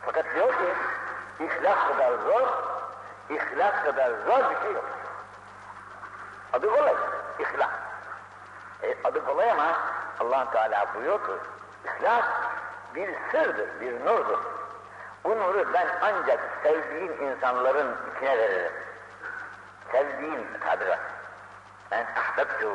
[0.00, 0.74] Fakat diyor ki
[1.40, 2.48] ihlas kadar zor,
[3.30, 4.84] ihlas kadar zor bir şey yok.
[6.54, 6.94] Adı kolay,
[7.38, 7.70] ihlas.
[8.82, 9.78] E, adı kolay ama
[10.20, 11.32] allah Teala buyuruyor ki
[11.84, 12.24] ihlas
[12.94, 14.38] bir sırdır, bir nurdur.
[15.24, 18.72] Bu nuru ben ancak sevdiğim insanların içine veririm.
[19.92, 20.98] Sevdiğim tabir var.
[21.90, 22.70] Ben ahbebtu.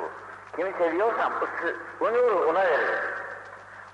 [0.56, 3.04] Kimi seviyorsam o, o nuru ona veririm.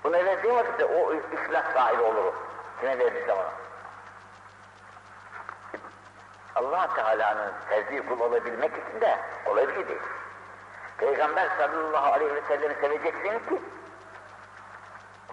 [0.04, 2.32] Ona verdiğim vakitte o ihlas sahibi olur.
[2.80, 3.46] Kime verdiği zaman.
[6.56, 9.18] Allah Teala'nın sevdiği kul olabilmek için de
[9.74, 10.00] şey değil.
[10.98, 13.62] Peygamber sallallahu aleyhi ve sellem'i seveceksin ki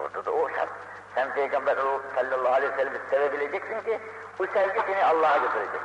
[0.00, 0.68] Orada da o şart.
[1.14, 1.76] Sen Peygamber
[2.14, 4.00] sallallahu aleyhi ve sellem'i sevebileceksin ki
[4.38, 5.80] bu sevgi seni Allah'a götürecek.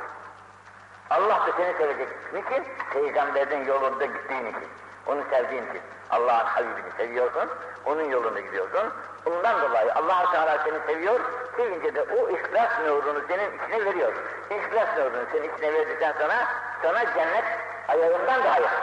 [1.10, 2.08] Allah da seni sevecek.
[2.32, 2.64] Niçin?
[2.92, 4.68] Peygamberin yolunda gittiğin için.
[5.06, 5.82] Onu sevdiğin için.
[6.10, 7.48] Allah'ın Habibini seviyorsun,
[7.84, 8.92] onun yolunda gidiyorsun.
[9.24, 11.20] Bundan dolayı allah Teala seni seviyor,
[11.56, 14.12] sevince de o ihlas nurunu senin içine veriyor.
[14.50, 16.46] İhlas nurunu senin içine verdikten sonra
[16.82, 17.44] sana cennet
[17.88, 18.78] ayağından daha yakın.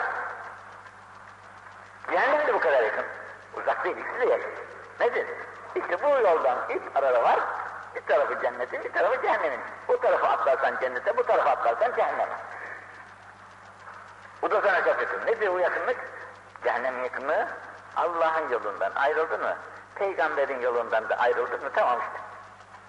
[2.12, 3.06] Cehennem de bu kadar yakın.
[3.58, 4.52] Uzak değil, ikisi de yakın.
[5.00, 5.28] Nedir?
[5.76, 7.39] İşte bu yoldan ilk arada var,
[7.95, 9.60] bir tarafı cennetin, bir tarafı cehennemin.
[9.88, 12.36] Bu tarafa atlarsan cennete, bu tarafa atlarsan cehenneme.
[14.41, 15.26] Bu da sana çok yakın.
[15.26, 15.97] Nedir bu yakınlık?
[16.63, 17.47] Cehennem yakınlığı,
[17.95, 19.56] Allah'ın yolundan ayrıldın mı,
[20.00, 22.28] peygamberin yolundan da ayrıldın mı, tamam işte.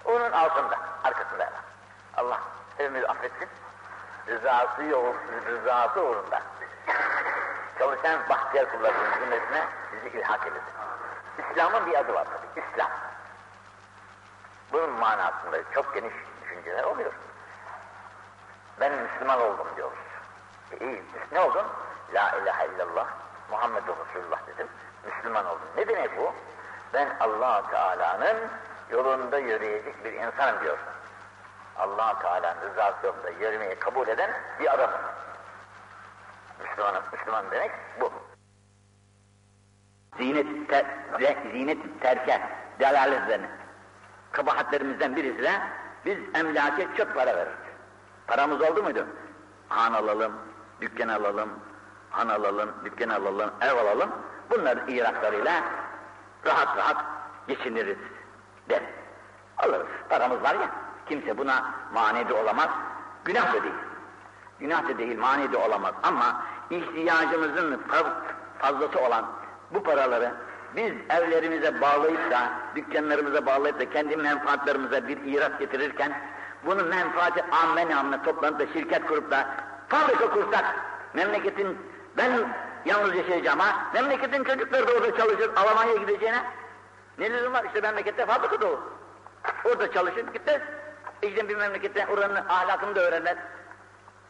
[0.05, 1.61] Onun altında, arkasında hemen.
[2.17, 2.39] Allah
[2.77, 3.49] hepimizi affetsin.
[4.27, 5.13] Rızası yol,
[5.45, 6.41] rızası uğrunda.
[7.79, 10.61] Çalışan bahtiyar kullarının cümlesine bizi ilhak edin.
[11.39, 12.89] İslam'ın bir adı var tabii, İslam.
[14.71, 17.11] Bunun manasında çok geniş düşünceler oluyor.
[18.79, 19.97] Ben Müslüman oldum diyoruz.
[20.71, 21.65] E, iyi, ne oldun?
[22.13, 23.07] La ilahe illallah,
[23.51, 24.67] Muhammedun Resulullah dedim.
[25.05, 25.67] Müslüman oldum.
[25.77, 26.33] Ne demek bu?
[26.93, 28.37] Ben allah Teala'nın
[28.91, 30.87] yolunda yürüyecek bir insanım diyorsun.
[31.77, 35.01] allah Teala'nın rızası yolunda yürümeyi kabul eden bir adamım.
[36.59, 37.71] Müslümanım, Müslüman demek
[38.01, 38.11] bu.
[40.17, 40.85] Zinet, ter,
[41.51, 42.41] zinet terken,
[42.79, 43.49] delalet üzerine.
[44.31, 45.51] Kabahatlerimizden birisi de
[46.05, 47.57] biz emlake çok para veririz.
[48.27, 49.07] Paramız oldu muydu?
[49.69, 50.33] Han alalım,
[50.81, 51.49] dükkan alalım,
[52.09, 54.11] han alalım, dükkan alalım, ev alalım.
[54.49, 55.63] Bunların iraklarıyla
[56.45, 56.97] rahat rahat
[57.47, 57.97] geçiniriz
[58.69, 58.81] der.
[59.57, 59.87] Alırız.
[60.09, 60.69] Paramız var ya,
[61.09, 62.69] kimse buna mani de olamaz.
[63.25, 63.73] Günah da değil.
[64.59, 65.93] Günah da değil, mani de olamaz.
[66.03, 67.81] Ama ihtiyacımızın
[68.59, 69.25] fazlası olan
[69.71, 70.33] bu paraları
[70.75, 76.21] biz evlerimize bağlayıp da, dükkanlarımıza bağlayıp da kendi menfaatlarımıza bir irat getirirken,
[76.65, 79.47] bunu menfaati amme namına toplanıp da şirket kurup da
[79.87, 80.65] fabrika kursak,
[81.13, 81.77] memleketin,
[82.17, 82.31] ben
[82.85, 86.43] yalnız yaşayacağım ha, memleketin çocukları da orada çalışır, Almanya'ya gideceğine,
[87.17, 87.65] ne lüzum var?
[87.65, 88.79] İşte memlekette fabrika dolu.
[89.65, 90.61] Orada çalışır, gitmez.
[91.21, 93.37] İşte bir memlekette oranın ahlakını da öğrenir.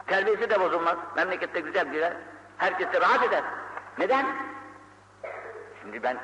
[0.06, 0.96] Terbiyesi de bozulmaz.
[1.16, 2.12] Memlekette güzel gider.
[2.58, 3.42] Herkes de rahat eder.
[3.98, 4.26] Neden?
[5.82, 6.18] Şimdi ben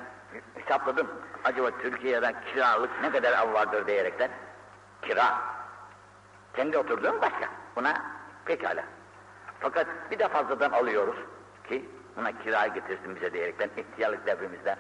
[0.55, 1.07] hesapladım.
[1.45, 4.31] Acaba Türkiye'den kiralık ne kadar av vardır diyerekten.
[5.03, 5.39] Kira.
[6.55, 7.49] Kendi oturduğum başka.
[7.77, 8.03] Buna
[8.45, 8.85] pekala.
[9.61, 11.17] Fakat bir de fazladan alıyoruz
[11.69, 14.77] ki buna kira getirsin bize diyerekten ihtiyarlık devrimizde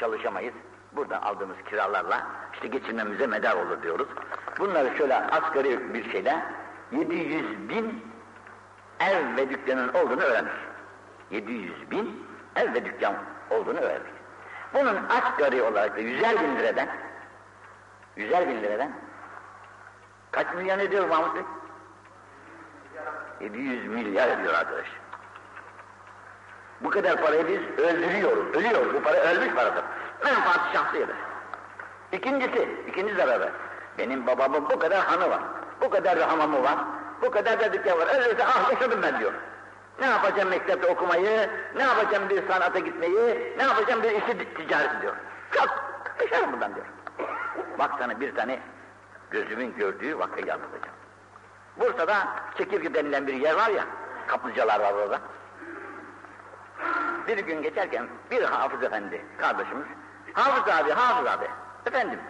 [0.00, 0.54] çalışamayız.
[0.92, 4.08] Buradan aldığımız kiralarla işte geçinmemize medar olur diyoruz.
[4.58, 6.44] Bunları şöyle asgari bir şeyle
[6.92, 8.04] 700 bin
[9.00, 10.52] ev ve dükkanın olduğunu öğrendik.
[11.30, 12.26] 700 bin
[12.56, 13.14] ev ve dükkan
[13.50, 14.12] olduğunu öğrendik.
[14.74, 16.88] Bunun asgari olarak da 100'er bin liradan
[18.16, 18.92] 100'er bin liradan
[20.30, 21.42] kaç milyon ediyor Mahmut Bey?
[23.40, 24.86] 700 milyar ediyor arkadaş.
[26.80, 28.94] Bu kadar parayı biz öldürüyoruz, ölüyoruz.
[28.94, 29.84] Bu para ölmüş paradır.
[30.24, 31.16] Menfaat şahsiyedir.
[32.12, 33.52] İkincisi, ikinci zararı.
[33.98, 35.40] Benim babamın bu kadar hanı var.
[35.80, 36.78] Bu kadar da hamamı var.
[37.22, 38.06] Bu kadar da dükkan var.
[38.14, 39.32] Öyleyse ah yaşadım ben diyor.
[40.00, 45.14] Ne yapacağım mektepte okumayı, ne yapacağım bir sanata gitmeyi, ne yapacağım bir işi ticaret diyor.
[45.50, 45.68] Çok
[46.20, 46.86] yaşarım bundan diyor.
[47.78, 48.58] Bak sana bir tane
[49.30, 50.96] gözümün gördüğü vakayı anlatacağım.
[51.76, 52.16] Bursa'da
[52.58, 53.84] Çekirge denilen bir yer var ya,
[54.26, 55.20] kaplıcalar var orada.
[57.28, 59.86] Bir gün geçerken bir hafız efendi kardeşimiz,
[60.32, 61.48] hafız abi, hafız abi,
[61.86, 62.20] efendim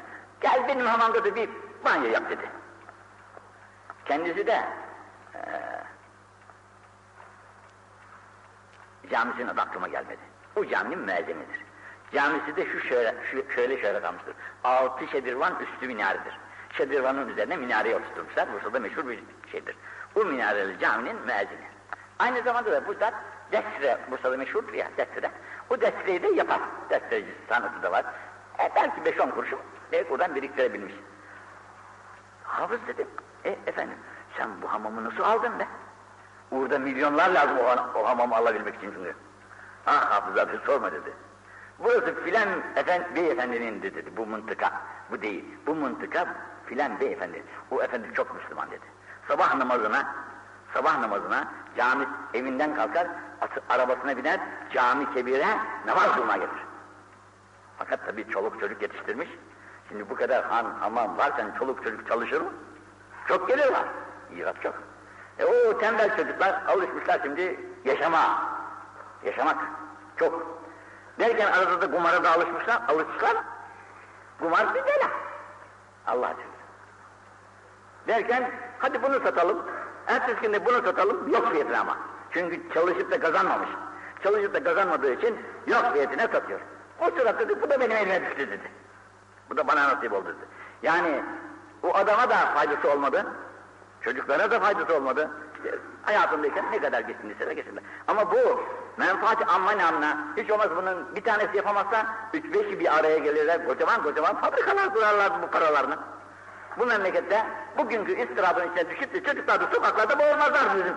[0.40, 1.50] gel benim hamamda da bir
[1.84, 2.50] banyo yap dedi.
[4.04, 4.64] Kendisi de
[5.34, 5.40] e,
[9.10, 10.20] camisinin adı aklıma gelmedi.
[10.56, 11.60] O caminin müezzinidir.
[12.14, 14.34] Camisi de şu şöyle, şu, şöyle şöyle kalmıştır.
[14.64, 16.38] Altı şedirvan üstü minaredir.
[16.76, 18.52] Şedirvanın üzerine minareyi oturtmuşlar.
[18.52, 19.76] Bursa'da meşhur bir şeydir.
[20.14, 21.66] Bu minareli caminin müezzini.
[22.18, 23.14] Aynı zamanda da burada
[23.52, 25.30] destre, Bursa'da meşhurdur ya destre.
[25.70, 26.60] O destreyi de yapar.
[26.90, 28.04] Destreci sanatı da var.
[28.58, 29.58] E, belki beş on kuruşu
[29.92, 30.94] belki oradan biriktirebilmiş.
[32.44, 33.06] Hafız dedim.
[33.44, 33.96] E efendim
[34.36, 35.66] sen bu hamamı nasıl aldın be?
[36.50, 39.14] Burada milyonlar lazım o, o hamamı alabilmek için çünkü.
[39.86, 41.12] Ah hafız abi sorma dedi.
[41.78, 44.72] Burası filan efendi, beyefendinin dedi bu mıntıka.
[45.10, 45.44] Bu değil.
[45.66, 46.26] Bu mıntıka
[46.66, 47.44] filan beyefendi.
[47.70, 48.84] O efendi çok Müslüman dedi.
[49.28, 50.14] Sabah namazına
[50.74, 53.06] sabah namazına cami evinden kalkar,
[53.68, 54.40] arabasına biner,
[54.72, 56.66] cami kebire namaz kılmaya gelir.
[57.78, 59.28] Fakat tabii çoluk çocuk yetiştirmiş.
[59.88, 62.50] Şimdi bu kadar han, hamam varken çoluk çocuk çalışır mı?
[63.28, 63.84] Çok geliyorlar.
[64.36, 64.74] İrat çok.
[65.38, 68.50] E o tembel çocuklar alışmışlar şimdi yaşama.
[69.24, 69.56] Yaşamak.
[70.16, 70.60] Çok.
[71.18, 73.36] Derken arada da kumara da alışmışlar, alışmışlar.
[74.38, 75.10] Kumar bir bela.
[76.06, 76.44] Allah aşkına.
[78.08, 79.62] Derken hadi bunu satalım.
[80.06, 81.96] Ertesi günde bunu satalım, yok fiyatına ama.
[82.32, 83.68] Çünkü çalışıp da kazanmamış.
[84.22, 86.60] Çalışıp da kazanmadığı için yok fiyatına satıyor.
[87.00, 88.70] O sırada dedi, bu da benim elime düştü dedi.
[89.50, 90.46] Bu da bana nasip oldu dedi.
[90.82, 91.22] Yani
[91.82, 93.26] o adama da faydası olmadı,
[94.00, 95.30] çocuklara da faydası olmadı.
[95.56, 97.80] İşte hayatındayken ne kadar geçindiyse de geçindi.
[98.08, 98.60] Ama bu
[98.96, 104.02] menfaati amma namına, hiç olmaz bunun bir tanesi yapamazsa, üç beşi bir araya gelirler, kocaman
[104.02, 105.98] kocaman fabrikalar kurarlar bu paralarını.
[106.78, 107.46] Bu memlekette
[107.78, 110.94] bugünkü istirabın içine düşüp de çocuklar da sokaklarda boğulmazlar bizim.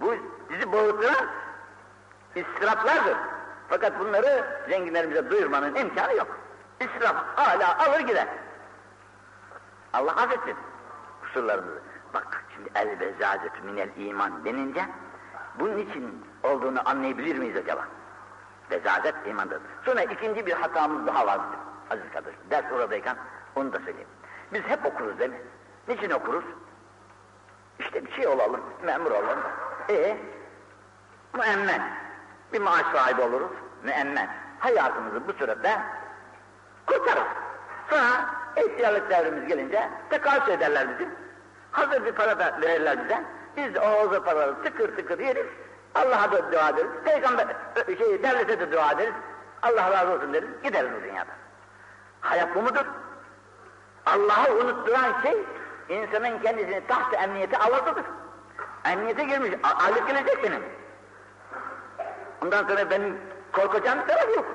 [0.00, 0.14] Bu
[0.50, 1.26] bizi boğulturan
[2.34, 3.16] istiraplardır.
[3.68, 6.38] Fakat bunları zenginlerimize duyurmanın imkanı yok.
[6.80, 8.26] İsraf hala alır gider.
[9.92, 10.56] Allah affetsin
[11.22, 11.80] kusurlarımızı.
[12.14, 14.84] Bak şimdi el bezazetü minel iman denince
[15.58, 17.84] bunun için olduğunu anlayabilir miyiz acaba?
[18.70, 19.60] Bezazet imandır.
[19.84, 21.40] Sonra ikinci bir hatamız daha var
[21.90, 22.40] aziz kardeşim.
[22.50, 23.16] Ders oradayken
[23.56, 24.08] onu da söyleyeyim.
[24.52, 25.40] Biz hep okuruz değil mi?
[25.88, 26.44] Niçin okuruz?
[27.78, 29.38] İşte bir şey olalım, memur olalım.
[29.90, 30.16] E
[31.34, 31.82] müemmen.
[32.52, 33.50] Bir maaş sahibi oluruz,
[33.82, 34.28] müemmen.
[34.58, 35.80] Hayatımızı bu sürede
[36.86, 37.26] kurtarırız.
[37.90, 41.08] Sonra ihtiyarlık devrimiz gelince tekrar ederler bizi.
[41.72, 43.24] Hazır bir para da verirler bize.
[43.56, 45.46] Biz o hazır paraları tıkır tıkır yeriz.
[45.94, 46.90] Allah'a da dua ederiz.
[47.04, 47.46] Peygamber,
[47.98, 49.14] şey, devlete de dua ederiz.
[49.62, 50.48] Allah razı olsun deriz.
[50.62, 51.30] Gideriz bu dünyada.
[52.20, 52.86] Hayat bu mudur?
[54.06, 55.44] Allah'ı unutturan şey,
[55.88, 58.04] insanın kendisini taht emniyete alasıdır.
[58.84, 60.62] Emniyete girmiş, aylık gelecek benim.
[62.42, 63.20] Ondan sonra benim
[63.52, 64.46] korkacağım bir taraf yok.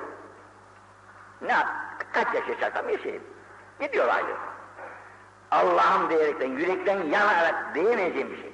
[1.42, 1.56] Ne,
[2.12, 3.22] kaç yaş yaşarsam yaşayayım.
[3.80, 4.36] Gidiyor aylık.
[5.50, 8.52] Allah'ım diyerekten, yürekten yanarak diyemeyeceğim bir şey.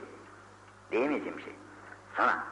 [0.93, 1.57] Diyemeyeceğim bir şey.
[2.17, 2.45] Sana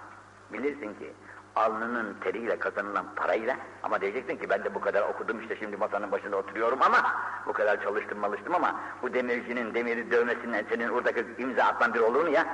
[0.53, 1.15] bilirsin ki
[1.57, 6.13] alnının teriyle kazanılan parayla ama diyeceksin ki ben de bu kadar okudum işte şimdi masanın
[6.13, 7.15] başında oturuyorum ama
[7.47, 12.23] bu kadar çalıştım çalıştım ama bu demircinin demiri dövmesinden senin oradaki imza atman bir olur
[12.23, 12.47] mu ya?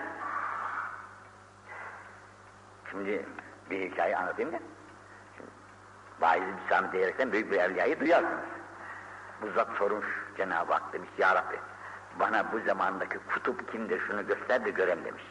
[2.90, 3.26] Şimdi
[3.70, 4.50] bir hikaye anlatayım.
[4.50, 5.50] Şimdi,
[6.20, 8.44] Vaiz Bisami diyerekten büyük bir evliyayı duyarsınız.
[9.42, 11.56] Bu zat sormuş Cenab-ı Hak demiş ya Rabbi
[12.20, 15.22] bana bu zamandaki kutup kimdir şunu göster de görem demiş.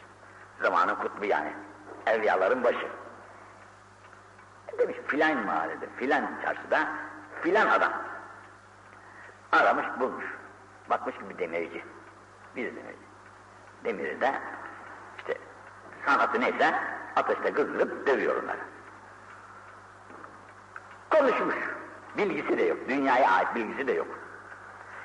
[0.62, 1.52] Zamanın kutbu yani.
[2.06, 2.88] Evliyaların başı.
[4.78, 6.88] Demiş filan mahallede, filan çarşıda
[7.42, 7.92] filan adam.
[9.52, 10.24] Aramış bulmuş.
[10.90, 11.84] Bakmış ki bir demirci.
[12.56, 13.10] Bir demirci.
[13.84, 14.34] Demiri de
[15.18, 15.34] işte
[16.06, 16.74] sanatı neyse
[17.16, 18.60] ateşte kızdırıp dövüyor onları.
[21.10, 21.56] Konuşmuş.
[22.16, 22.78] Bilgisi de yok.
[22.88, 24.08] Dünyaya ait bilgisi de yok.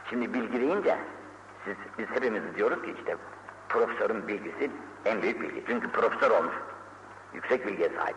[0.09, 0.97] Şimdi bilgi deyince
[1.65, 3.17] siz, biz hepimiz diyoruz ki işte
[3.69, 4.71] profesörün bilgisi
[5.05, 5.63] en büyük bilgi.
[5.67, 6.55] Çünkü profesör olmuş.
[7.33, 8.15] Yüksek bilgiye sahip.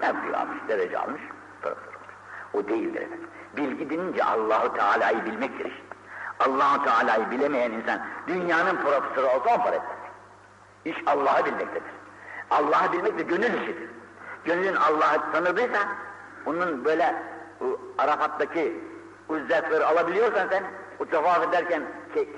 [0.00, 1.20] Mevki almış, derece almış,
[1.62, 2.14] profesör olmuş.
[2.52, 3.28] O değildir efendim.
[3.56, 5.82] Bilgi denince Allahu Teala'yı bilmektir işte.
[6.40, 9.96] Allahu Teala'yı bilemeyen insan dünyanın profesörü olsa on para etmez.
[10.84, 11.92] İş Allah'ı bilmektedir.
[12.50, 13.90] Allah'ı bilmek de gönül işidir.
[14.44, 15.78] Gönlün Allah'ı tanıdıysa
[16.46, 17.22] onun böyle
[17.98, 18.80] Arafat'taki
[19.28, 20.64] uzzevkleri alabiliyorsan sen,
[20.98, 21.82] o tavaf ederken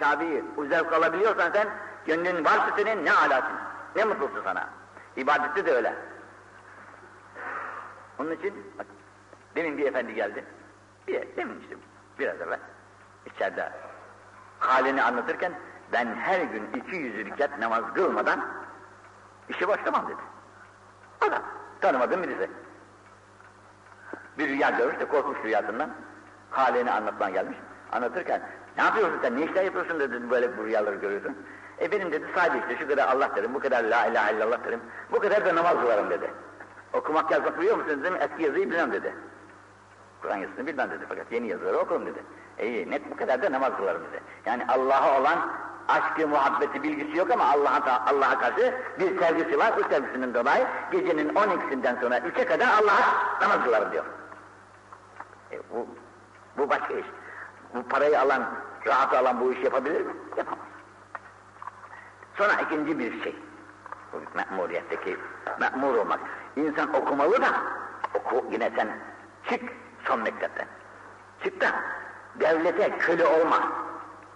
[0.01, 1.69] Kabe'yi uzzevk alabiliyorsan sen,
[2.07, 3.57] gönlün varsa senin ne alasın,
[3.97, 4.69] ne mutlusu sana.
[5.17, 5.95] İbadette de öyle.
[8.19, 8.87] Onun için bak,
[9.57, 10.45] demin bir efendi geldi.
[11.09, 11.77] Bir, demin işte
[12.19, 12.59] biraz evvel
[13.27, 13.73] içeride
[14.59, 15.53] halini anlatırken
[15.93, 18.47] ben her gün iki yüz rikat namaz kılmadan
[19.49, 20.21] işe başlamam dedi.
[21.21, 21.43] Adam
[21.81, 22.51] tanımadığım birisi.
[24.39, 25.91] Bir rüya görmüş de korkmuş rüyasından.
[26.51, 27.59] Halini anlatman gelmiş.
[27.93, 28.43] Anlatırken
[28.77, 31.37] ne yapıyorsun sen ne işler yapıyorsun dedi böyle bu rüyaları görüyorsun.
[31.81, 34.81] E benim dedi sadece işte şu kadar Allah derim, bu kadar la ilahe illallah derim,
[35.13, 36.31] bu kadar da namaz kılarım dedi.
[36.93, 39.15] Okumak yazmak biliyor musunuz dedim, eski yazıyı bilmem dedi.
[40.23, 42.23] Kur'an yazısını bilmem dedi fakat yeni yazıları okurum dedi.
[42.59, 44.21] İyi net bu kadar da namaz kılarım dedi.
[44.47, 45.39] Yani Allah'a olan
[45.89, 49.77] aşkı, muhabbeti, bilgisi yok ama Allah'a Allah'a karşı bir sevgisi var.
[49.77, 54.05] Bu sevgisinin dolayı gecenin 12'sinden sonra 3'e kadar Allah'a namaz kılarım diyor.
[55.53, 55.87] E, bu,
[56.59, 57.07] bu başka iş.
[57.75, 58.51] Bu parayı alan,
[58.87, 60.13] rahat alan bu iş yapabilir mi?
[60.37, 60.65] Yapamaz.
[62.37, 63.37] Sonra ikinci bir şey.
[64.13, 65.17] Bu memuriyetteki
[65.61, 66.21] memur olmak.
[66.57, 67.49] İnsan okumalı da
[68.15, 68.89] oku yine sen
[69.51, 69.63] çık
[70.05, 70.67] son mektepten.
[71.45, 71.67] Çık da
[72.41, 73.73] devlete köle olma.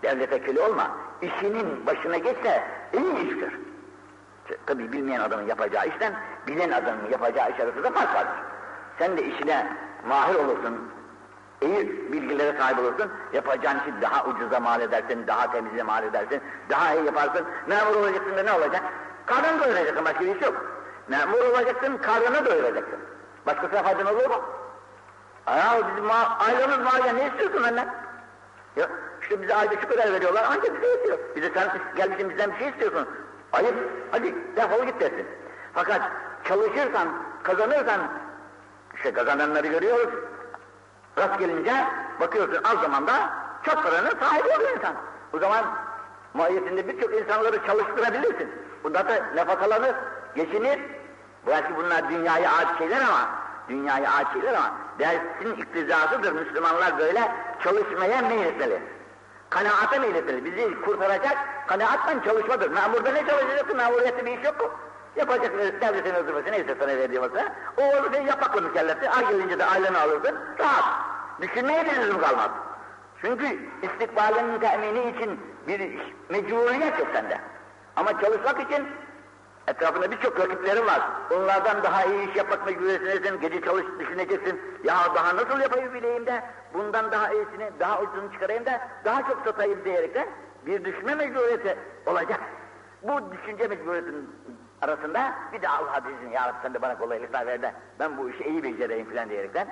[0.03, 0.91] Devlete köle olma.
[1.23, 3.53] İşinin başına geçse iyi iş gör.
[4.67, 6.13] Tabi bilmeyen adamın yapacağı işten
[6.47, 8.35] bilen adamın yapacağı iş arasında fark vardır.
[8.99, 9.77] Sen de işine
[10.09, 10.91] mahir olursun,
[11.61, 16.41] iyi bilgilere sahip olursun, yapacağın işi daha ucuza mal edersin, daha temize mal edersin,
[16.71, 17.47] daha iyi yaparsın.
[17.67, 18.83] Memur olacaksın da ne olacak?
[19.27, 20.82] Karnını doyuracaksın, başka bir iş yok.
[21.09, 22.99] Memur olacaksın, karnını doyuracaksın.
[23.47, 24.43] Başkasına faydan olur mu?
[25.47, 27.95] Ya bizim ma aylığımız var ya ne istiyorsun benden?
[28.77, 28.89] Ya
[29.23, 31.19] işte bize ayda şu kadar veriyorlar ancak bize yetiyor.
[31.37, 33.09] Bize sen gelmişsin bizden bir şey istiyorsun.
[33.53, 33.75] Ayıp
[34.11, 35.27] hadi defol git dersin.
[35.75, 36.03] Fakat
[36.45, 37.09] çalışırsan,
[37.43, 38.01] kazanırsan
[38.95, 40.15] işte kazananları görüyoruz.
[41.19, 41.73] Rast gelince
[42.21, 43.13] bakıyorsun az zamanda
[43.63, 44.95] çok paranın sahibi oluyor insan.
[45.33, 45.65] O zaman
[46.35, 48.53] mahiyetinde birçok insanları çalıştırabilirsin.
[48.85, 49.95] Bunda da nefakalanır,
[50.37, 50.79] geçinir.
[51.47, 53.31] Belki bunlar dünyaya ait şeyler ama
[53.69, 56.33] dünyaya ait şeyler ama dersin iktizasıdır.
[56.33, 57.33] Müslümanlar böyle
[57.65, 58.83] çalışmaya meyletmeli.
[59.51, 60.45] Kanaata meyletmeli.
[60.45, 62.71] Bizi kurtaracak kanaatten çalışmadır.
[62.71, 63.77] Memurda ne çalışacaksın?
[63.77, 64.71] Memuriyette bir iş yok mu?
[65.17, 67.53] Yapacak devletin vazifesi neyse sana verdiği vazife.
[67.77, 69.11] O vazifeyi yapmakla mükellefti.
[69.11, 70.39] Ay gelince de aileni alırdın.
[70.59, 70.85] Rahat.
[71.43, 72.51] Düşünmeye bir lüzum kalmaz.
[73.21, 75.81] Çünkü istikbalinin temini için bir
[76.29, 77.41] mecburiyet yok sende.
[77.97, 78.87] Ama çalışmak için
[79.69, 81.01] Etrafında birçok rakiplerin var.
[81.31, 84.61] Onlardan daha iyi iş yapmak mecburiyetindesin, gece çalış düşüneceksin.
[84.85, 86.43] Ya daha nasıl yapayım bileyim de,
[86.75, 90.29] bundan daha iyisini, daha ucuzunu çıkarayım da, daha çok satayım diyerekten
[90.67, 92.41] bir düşünme mecburiyeti olacak.
[93.03, 94.31] Bu düşünce mecburiyetinin
[94.83, 98.31] arasında bir de Allah dizin, ya Rabbi sen de bana kolaylıklar ver de, ben bu
[98.31, 99.69] işi iyi becereyim filan diyerekten,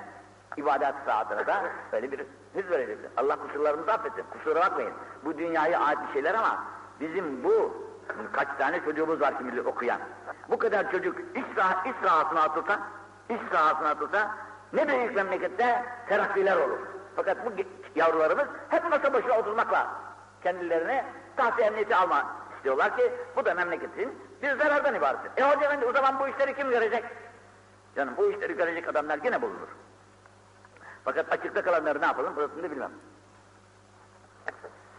[0.56, 1.62] ibadet saatine da
[1.92, 2.20] böyle bir
[2.54, 3.08] hız vereceksin.
[3.16, 4.92] Allah kusurlarımızı affetsin, kusura bakmayın.
[5.24, 6.64] Bu dünyaya ait bir şeyler ama
[7.00, 7.89] bizim bu
[8.32, 10.00] Kaç tane çocuğumuz var şimdi okuyan.
[10.48, 12.80] Bu kadar çocuk iş, sah iş sahasına atılsa,
[13.28, 14.30] iş sahasına atılsa
[14.72, 16.78] ne büyük memlekette terakkiler olur.
[17.16, 17.50] Fakat bu
[17.94, 19.90] yavrularımız hep masa başına oturmakla
[20.42, 21.04] kendilerine
[21.36, 25.42] tahta emniyeti alma istiyorlar ki bu da memleketin bir zarardan ibarettir.
[25.42, 27.04] E hoca efendi o zaman bu işleri kim görecek?
[27.96, 29.68] Canım bu işleri görecek adamlar yine bulunur.
[31.04, 32.90] Fakat açıkta kalanları ne yapalım burasını bilmem.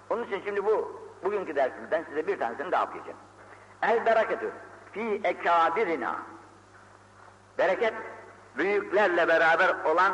[0.09, 3.17] Onun için şimdi bu bugünkü dersimden size bir tanesini daha okuyacağım.
[3.81, 4.51] El bereketü
[4.91, 6.15] fi ekabirina
[7.57, 7.93] Bereket
[8.57, 10.13] büyüklerle beraber olan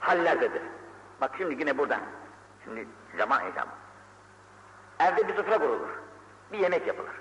[0.00, 0.62] hallerdedir.
[1.20, 2.00] Bak şimdi yine buradan.
[2.64, 3.68] Şimdi zaman heyecanı.
[5.00, 5.88] Evde bir sofra kurulur.
[6.52, 7.12] Bir yemek yapılır.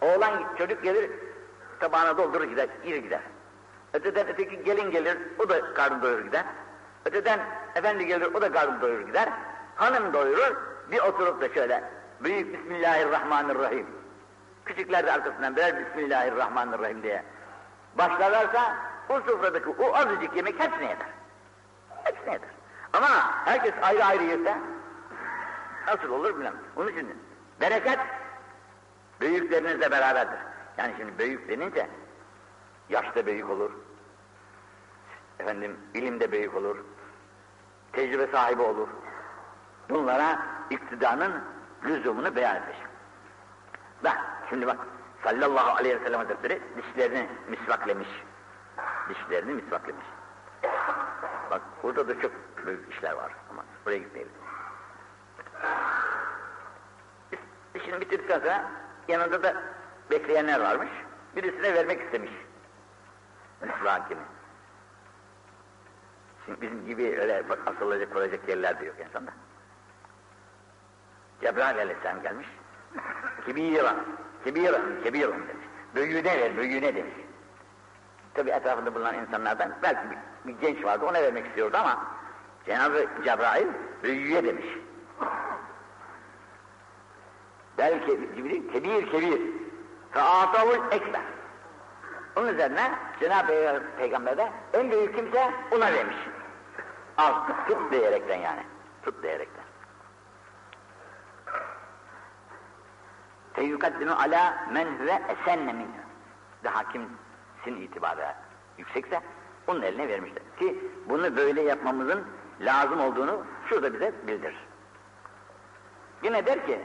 [0.00, 1.10] Oğlan çocuk gelir,
[1.80, 3.20] tabağına doldurur gider, iri gider.
[3.92, 6.44] Öteden öteki gelin gelir, o da karnı doyurur gider.
[7.04, 7.40] Öteden
[7.74, 9.28] efendi gelir, o da karnı doyurur gider.
[9.76, 10.56] Hanım doyurur,
[10.90, 11.84] bir oturup da şöyle,
[12.20, 13.86] büyük Bismillahirrahmanirrahim.
[14.64, 17.24] Küçükler de arkasından birer Bismillahirrahmanirrahim diye
[17.98, 18.76] başlarlarsa,
[19.08, 21.08] o sofradaki o azıcık yemek hepsine yeter.
[22.04, 22.50] Hepsine yeter.
[22.92, 23.08] Ama
[23.44, 24.58] herkes ayrı ayrı yerse,
[25.86, 26.54] nasıl olur bilmem.
[26.76, 27.22] Onun için
[27.60, 27.98] bereket
[29.20, 30.38] büyüklerinizle beraberdir.
[30.78, 31.86] Yani şimdi büyük denince
[32.88, 33.70] yaşta büyük olur,
[35.38, 36.76] efendim ilimde büyük olur,
[37.92, 38.88] tecrübe sahibi olur.
[39.90, 40.38] Bunlara
[40.70, 41.44] iktidanın
[41.84, 42.76] lüzumunu beyan etmiş.
[44.04, 44.76] Bak şimdi bak
[45.24, 48.08] sallallahu aleyhi ve sellem hazretleri dişlerini misvaklemiş.
[49.08, 50.06] Dişlerini misvaklemiş.
[51.50, 52.32] Bak burada da çok
[52.66, 54.32] büyük işler var ama buraya gitmeyelim.
[57.74, 58.70] İşini bitirdikten sonra
[59.08, 59.54] yanında da
[60.10, 60.88] bekleyenler varmış.
[61.36, 62.32] Birisine vermek istemiş.
[63.60, 64.20] Misvakini.
[66.44, 69.30] Şimdi bizim gibi öyle asılacak koyacak yerler de yok insanda.
[71.40, 72.46] Cebrail aleyhisselam gelmiş.
[73.46, 73.94] Kibira,
[74.44, 75.66] kibira, kibira demiş.
[75.94, 77.14] Büyüğüne ver, büyüğüne demiş.
[78.34, 80.18] Tabi etrafında bulunan insanlardan belki bir,
[80.48, 82.06] bir genç vardı ona vermek istiyordu ama
[82.66, 83.66] Cenab-ı Cebrail
[84.02, 84.66] büyüğe demiş.
[87.78, 89.40] Belki Cibril kebir kebir.
[90.10, 91.22] Fe'atavul ekber.
[92.36, 96.16] Onun üzerine Cenab-ı Peygamber de en büyük kimse ona vermiş.
[97.16, 97.34] Al,
[97.68, 98.62] tut diyerekten yani.
[99.02, 99.22] Tut
[103.58, 106.02] fe ala men huve esenne minhu.
[106.64, 108.34] Daha kimsin itibarı
[108.78, 109.20] yüksekse
[109.66, 110.42] onun eline vermişler.
[110.58, 112.24] Ki bunu böyle yapmamızın
[112.60, 114.56] lazım olduğunu şurada bize bildirir.
[116.22, 116.80] Yine der ki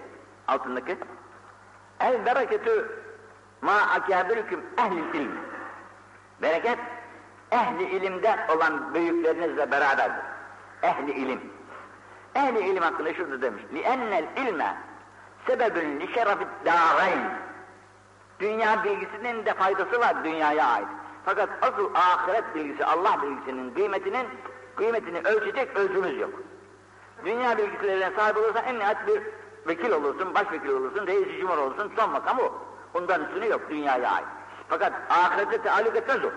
[0.47, 0.97] altındaki
[1.99, 3.03] El bereketü
[3.61, 5.32] ma akâbirüküm ehlil ilm.
[6.41, 6.80] Bereket
[7.51, 10.24] ehli ilimde olan büyüklerinizle beraberdir.
[10.84, 11.41] Ehli ilim.
[12.36, 13.63] Ehli ilim hakkında şurada demiş.
[13.74, 14.76] Li ennel ilme
[15.48, 17.44] sebebün li şerefid dâreyn.
[18.39, 20.88] Dünya bilgisinin de faydası var dünyaya ait.
[21.26, 24.28] Fakat asıl ahiret bilgisi, Allah bilgisinin kıymetinin
[24.76, 26.34] kıymetini ölçecek ölçümüz yok.
[27.26, 29.22] Dünya bilgilerine sahip olursan en nihayet bir
[29.68, 32.54] vekil olursun, başvekil olursun, reis-i cumhur olursun, son makam o.
[32.94, 34.26] Ondan üstünü yok dünyaya ait.
[34.70, 36.30] Fakat ahirete teallük etmez o.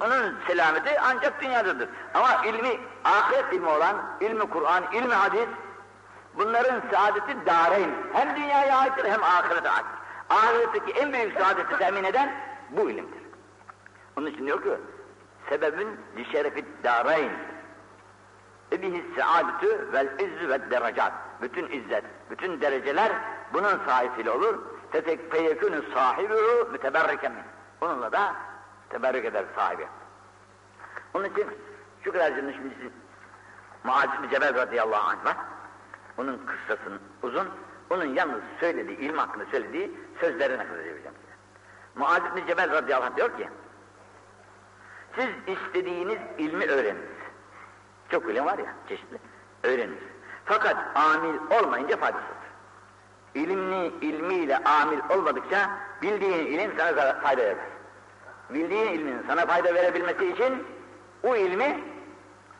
[0.00, 1.88] Onun selameti ancak dünyadadır.
[2.14, 5.48] Ama ilmi, ahiret ilmi olan, ilmi Kur'an, ilmi hadis,
[6.36, 7.90] bunların saadeti dareyn.
[8.12, 9.98] Hem dünyaya aittir hem ahirete aittir.
[10.30, 12.34] Ahiretteki en büyük saadeti temin eden
[12.70, 13.22] bu ilimdir.
[14.16, 14.70] Onun için diyor ki,
[15.48, 17.32] sebebin li şerefid dareyn.
[18.72, 21.12] Ebihis saadetü vel izzü ve derecat.
[21.42, 23.12] Bütün izzet, bütün dereceler
[23.52, 24.58] bunun sahibiyle olur.
[24.92, 26.34] Tetek feyekünü sahibi
[26.72, 27.32] müteberriken.
[27.80, 28.34] Onunla da
[28.90, 29.86] teberrük eder sahibi.
[31.14, 31.46] Onun için
[32.04, 32.74] şu kadar cümle şimdi
[33.84, 35.36] Muaz bin Cebel radıyallahu anh var.
[36.18, 37.48] Onun kıssasının uzun,
[37.90, 39.90] onun yalnız söylediği, ilim hakkında söylediği
[40.20, 41.32] sözleri nakledeceğim size.
[41.94, 43.48] Muaz bin Cebel radıyallahu anh diyor ki,
[45.16, 47.08] siz istediğiniz ilmi öğreniniz.
[48.10, 49.18] Çok ilim var ya, çeşitli.
[49.62, 50.02] Öğreniniz.
[50.44, 52.36] Fakat amil olmayınca faydasızdır.
[53.34, 55.70] İlimli, ilmiyle amil olmadıkça
[56.02, 57.66] bildiğin ilim sana fayda vermez.
[58.50, 60.66] Bildiğin ilmin sana fayda verebilmesi için
[61.22, 61.84] o ilmi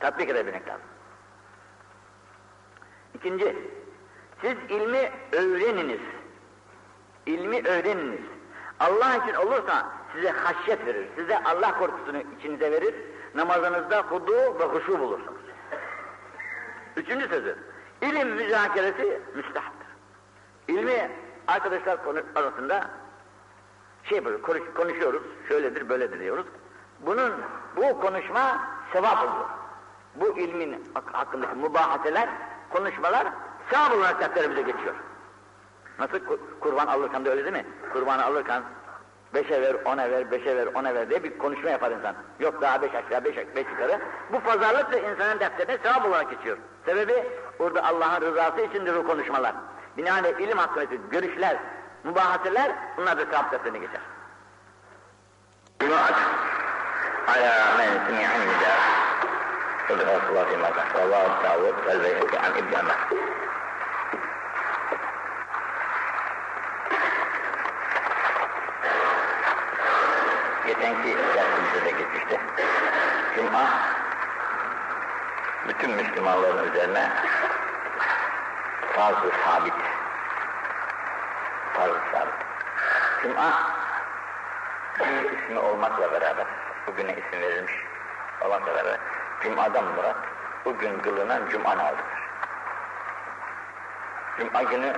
[0.01, 0.92] tatbik edebilmek lazım.
[3.23, 3.57] İkinci,
[4.41, 6.01] siz ilmi öğreniniz.
[7.27, 8.21] İlmi öğreniniz.
[8.81, 12.95] Allah için olursa size haşyet verir, size Allah korkusunu içinize verir,
[13.35, 15.41] namazınızda hudu ve huşu bulursunuz.
[16.97, 17.57] Üçüncü sözü,
[18.03, 19.89] ilim müzakeresi müstahaptır.
[20.69, 21.11] İlmi
[21.49, 21.99] arkadaşlar
[22.35, 22.91] arasında
[24.05, 26.47] şey konuş, konuşuyoruz, şöyledir böyledir diyoruz.
[27.01, 27.33] Bunun,
[27.77, 29.47] bu konuşma sevap olur.
[30.15, 32.29] Bu ilmin hakkındaki mübahaseler,
[32.73, 33.27] konuşmalar
[33.71, 34.95] sevap olarak defterimize geçiyor.
[35.99, 36.19] Nasıl
[36.61, 37.67] kurban alırken de öyle değil mi?
[37.93, 38.63] Kurbanı alırken
[39.35, 42.15] beşe ver, ona ver, beşe ver, ona ver diye bir konuşma yapar insan.
[42.41, 44.01] Yok daha beş aşağı, beş, beş yukarı.
[44.33, 46.59] Bu pazarlık da insanın defterine sevap olarak geçiyor.
[46.87, 47.25] Sebebi
[47.59, 49.55] orada Allah'ın rızası içindir o konuşmalar.
[49.97, 51.57] Binaenaleyh ilim hakkındaki görüşler,
[52.05, 54.01] mübahaseler bunlar da sevap defterine geçer.
[57.29, 58.92] Ala men semi'an
[59.91, 62.97] ve sellem ve Allahu ta'avud vel beyheki an İbni Ömer
[70.67, 72.41] geçenki dersimizde de geçmişti.
[73.37, 73.71] Cuma
[75.69, 77.11] bütün Müslümanların üzerine
[78.97, 79.75] farz sabit.
[81.73, 82.35] Farz sabit.
[83.23, 83.53] Cuma
[85.33, 86.47] ismi olmakla beraber,
[86.87, 87.73] bugüne isim verilmiş
[88.41, 88.99] olmakla beraber,
[89.43, 90.17] Cuma'dan murat,
[90.65, 92.05] bugün kılınan Cuma namazıdır.
[94.39, 94.93] Cuma günü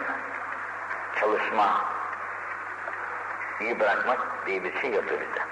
[1.21, 1.85] çalışma,
[3.61, 5.43] iyi bırakmak diye bir şey yoktur bizde.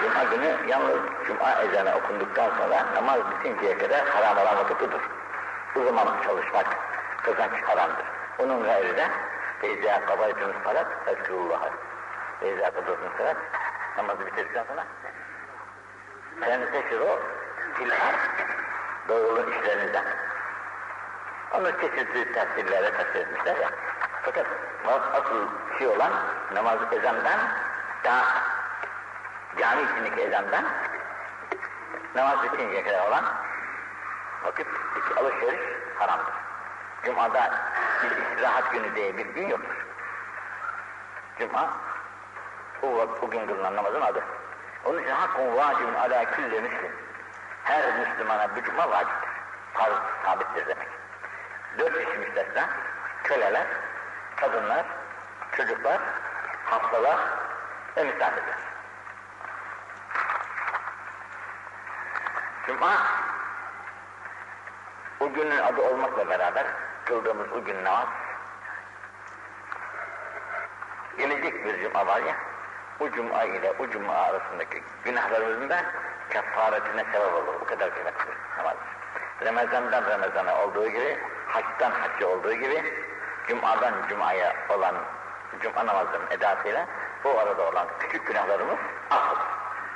[0.00, 5.00] Cuma günü yalnız Cuma ezanı okunduktan sonra namaz bitinceye kadar haram olan vakitidir.
[5.74, 6.66] Bu zaman çalışmak
[7.22, 8.06] kazanç haramdır.
[8.38, 9.08] Onun gayrı de
[9.60, 11.70] Feyzâ kabaytınız salat, Eskurullah'a.
[12.40, 13.36] Feyzâ kabaytınız salat,
[13.96, 14.84] namazı bitirdikten sonra
[16.40, 17.18] yani teşhir o,
[17.78, 18.14] filhar,
[19.08, 20.04] doğrulu işlerinizden.
[21.52, 23.70] Onu çeşitli tefsirlere tefsir etmişler ya.
[24.22, 24.46] Fakat
[25.12, 25.48] asıl
[25.78, 26.12] şey olan
[26.54, 27.38] namaz ezandan
[28.04, 28.24] daha
[29.58, 30.64] cami içindeki ezandan
[32.14, 33.24] namaz bitinceye kadar olan
[34.44, 34.66] vakit
[35.16, 35.60] alışveriş
[35.98, 36.34] haramdır.
[37.04, 37.50] Cuma'da
[38.02, 39.86] bir istirahat günü diye bir gün yoktur.
[41.38, 41.70] Cuma
[42.82, 42.86] o,
[43.22, 44.24] o gün kılınan namazın adı.
[44.84, 46.62] Onun için hakkun vacibun ala külli.
[47.66, 49.30] Her Müslümana bir cuma vaciptir.
[49.74, 49.94] Farz
[50.24, 50.88] sabittir demek.
[51.78, 52.68] Dört kişi müstesna,
[53.24, 53.66] köleler,
[54.36, 54.86] kadınlar,
[55.56, 56.00] çocuklar,
[56.64, 57.18] hastalar
[57.96, 58.58] ve misafirler.
[62.66, 62.92] Cuma
[65.20, 66.66] o günün adı olmakla beraber
[67.04, 68.08] kıldığımız o gün namaz
[71.18, 72.36] gelecek bir cuma var ya
[73.00, 75.84] o cuma ile o cuma arasındaki günahlarımızın da
[76.30, 77.60] kefaretine sebep olur.
[77.60, 78.96] Bu kadar kıymetli namazdır.
[79.44, 82.94] Ramazan'dan Ramazan'a olduğu gibi, haçtan hacca olduğu gibi,
[83.48, 84.94] Cuma'dan Cuma'ya olan
[85.60, 86.86] Cuma namazının edasıyla
[87.24, 88.78] bu arada olan küçük günahlarımız
[89.10, 89.46] affolur.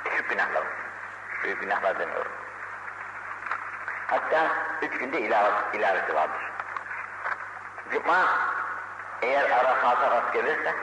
[0.03, 0.73] Küçük günahlarımız.
[1.43, 2.31] Büyük günahlar demiyorum.
[4.07, 4.47] Hatta
[4.81, 6.51] üç günde ilave, ilavesi vardır.
[7.91, 8.25] Cuma
[9.21, 10.75] eğer Arafat'a rast gelirse,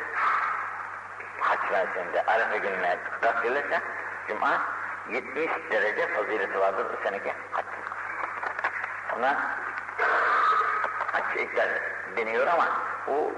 [1.40, 3.80] haç mevsiminde Arafa gününe rast gelirse,
[4.28, 4.62] Cuma
[5.10, 7.64] 70 derece fazileti vardır bu seneki haç.
[9.18, 9.36] Ona
[11.12, 11.68] haç ikrar
[12.16, 12.68] deniyor ama
[13.08, 13.32] o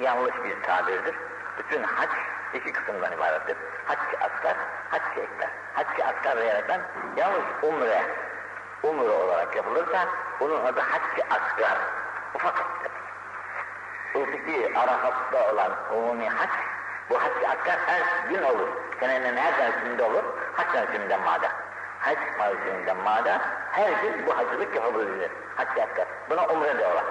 [0.00, 1.14] yanlış bir tabirdir.
[1.58, 2.10] Bütün haç
[2.54, 3.56] iki kısımdan ibarettir.
[3.86, 4.56] Haccı asgar,
[4.90, 5.50] haccı ekber.
[5.74, 6.80] Haccı asgar diyerekten
[7.16, 8.02] yalnız umre,
[8.82, 10.08] umre olarak yapılırsa
[10.40, 11.78] bunun adı haccı asgar,
[12.34, 12.54] ufak.
[14.14, 16.50] Öteki Arafat'ta olan umumi hac,
[17.10, 18.68] bu haccı asgar her gün olur.
[19.00, 20.24] Senenin her mevsiminde olur,
[20.56, 21.48] hac mevsiminden mada.
[22.00, 23.40] Hac mevsiminden mada,
[23.72, 25.30] her gün bu hacılık yapabilir.
[25.56, 26.06] Haccı asgar.
[26.30, 27.04] Buna umre diyorlar.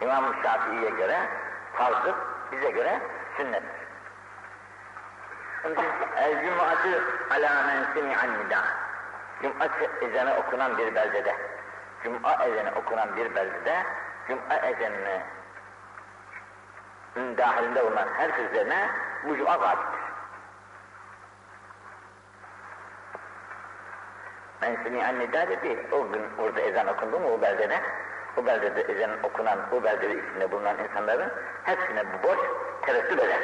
[0.00, 1.18] İmam Şafii'ye göre
[1.72, 2.14] farzdır,
[2.52, 3.00] bize göre
[3.36, 3.82] sünnettir.
[6.16, 8.64] El cum'atı ala men semi'an nida.
[9.42, 9.68] Cum'a
[10.00, 11.36] ezanı okunan bir beldede,
[12.02, 13.82] Cum'a ezanı okunan bir beldede,
[14.28, 15.20] Cum'a ezanını
[17.38, 18.88] dahilinde bulunan her üzerine
[19.24, 19.60] bu Cum'a
[24.62, 24.68] vaciptir.
[24.68, 27.80] Men semi'an nida dedi, o gün orada ezan okundu mu o beldede,
[28.36, 31.32] o beldede ezan okunan, o beldede içinde bulunan insanların
[31.64, 32.38] hepsine bu borç
[32.86, 33.40] tereddüt eder.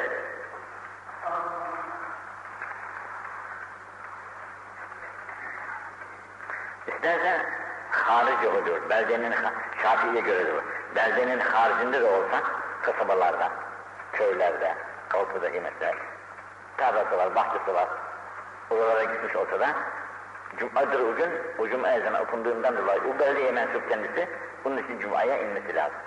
[6.87, 7.45] İstersen
[7.91, 9.33] harici oluyor, beldenin,
[9.81, 10.51] Şafii'ye göre de
[10.95, 12.41] beldenin haricinde de olsa,
[12.81, 13.51] kasabalarda,
[14.13, 14.75] köylerde,
[15.13, 15.95] ortadaki mesela,
[16.77, 17.87] tarlası var, bahçesi var,
[18.69, 19.67] oralara gitmiş olsa da,
[20.57, 21.29] Cuma'dır o gün,
[21.59, 24.29] o Cuma ezanı okunduğundan dolayı o beldeye mensup kendisi,
[24.63, 25.97] bunun için Cuma'ya inmesi lazım.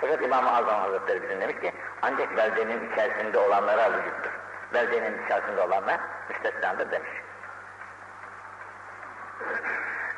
[0.00, 4.30] Fakat İmam-ı Azam Hazretleri bizim demiş ki, ancak beldenin içerisinde olanlara vücuttur.
[4.74, 7.10] Beldenin içerisinde olanlar müstesnadır demiş.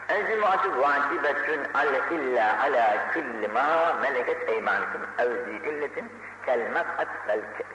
[0.09, 6.12] El-cum'atu vacibetun ale illa ala kulli ma meleket eymanukum ev zilletin
[6.47, 7.09] kel mes'at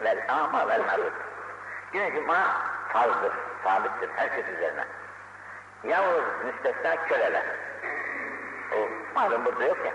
[0.04, 1.14] vel ama vel marud.
[1.94, 2.48] Yine cuma
[2.94, 4.86] farzdır, sabittir herkes üzerine.
[5.84, 7.46] Yalnız müstesna köleler.
[8.76, 8.78] O
[9.16, 9.92] malum burada yok ya.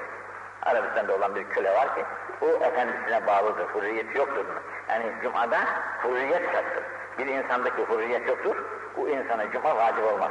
[0.62, 2.04] Arabistan'da olan bir köle var ki,
[2.40, 4.46] o efendisine bağlıdır, hürriyet yoktur.
[4.88, 5.58] Yani Cuma'da
[6.04, 6.84] hürriyet şarttır.
[7.18, 8.56] Bir insandaki hürriyet yoktur,
[8.96, 10.30] o insana Cuma vacip olmaz.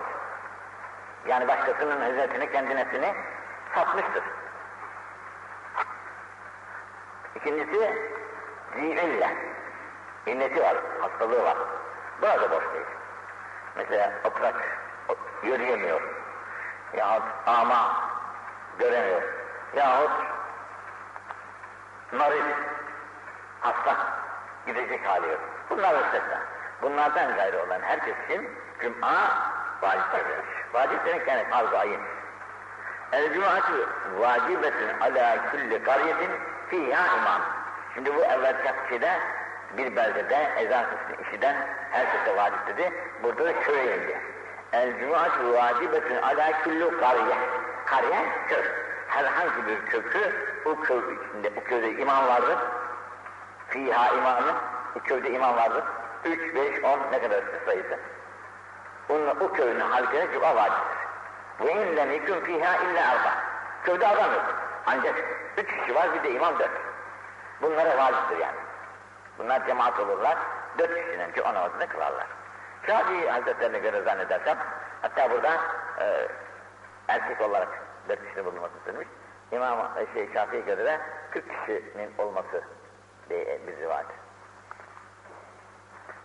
[1.27, 3.13] Yani başkasının hizmetini, kendi nefsini
[3.75, 4.23] satmıştır.
[7.35, 8.09] İkincisi,
[8.75, 9.29] zihille.
[10.25, 11.57] İlleti var, hastalığı var.
[12.21, 12.85] Buna da boş değil.
[13.75, 14.72] Mesela oturak,
[15.43, 16.01] yürüyemiyor.
[16.97, 17.95] Yahut ama
[18.79, 19.21] göremiyor.
[19.75, 20.11] Yahut
[22.11, 22.55] maris,
[23.61, 23.95] hasta,
[24.65, 25.39] gidecek hali yok.
[25.69, 26.39] Bunlar müstesna.
[26.81, 28.49] bunlardan gayrı olan herkes için
[28.83, 29.29] Cuma
[29.81, 30.21] vaciptir.
[30.73, 32.01] Vacip demek yani farz-ı ayın.
[33.11, 33.87] El cumatü
[34.19, 36.31] vacibetün ala kulli kariyetin
[36.69, 37.41] fiha imam.
[37.93, 39.19] Şimdi bu evvelki şeyde
[39.77, 41.55] bir beldede ezan sesini işiden
[41.91, 42.93] herkese vacip dedi.
[43.23, 44.32] Burada da köye indi.
[44.73, 47.37] El cumatü vacibetün ala kulli kariye.
[47.85, 48.63] Kariye köy.
[49.07, 50.33] Herhangi bir kökü
[50.65, 52.57] o köy içinde, o köyde imam vardır.
[53.67, 54.53] Fiha imamı,
[54.95, 55.83] o köyde imam vardır.
[56.25, 57.99] 3, 5, 10 ne kadar sayısı.
[59.09, 60.97] Onun, o köyün halkına cuma vaciptir.
[61.59, 63.33] Ve in lem yekun fiha illa arba.
[63.83, 64.55] Köyde adam yok.
[64.85, 65.15] Ancak
[65.57, 66.71] üç kişi var bir de imam dört.
[67.61, 68.57] Bunlara vaciptir yani.
[69.37, 70.37] Bunlar cemaat olurlar.
[70.77, 72.42] Dört kişinin ki o namazını kılarlar.
[72.87, 74.57] Şafii Hazretlerine göre zannedersem
[75.01, 75.57] hatta burada
[75.99, 76.27] e,
[77.07, 77.69] erkek olarak
[78.09, 79.07] dört kişinin bulunması istenmiş.
[79.51, 80.99] İmam e, şey, Şafii'ye göre de
[81.31, 82.63] 40 kişinin olması
[83.29, 84.07] diye bir rivayet.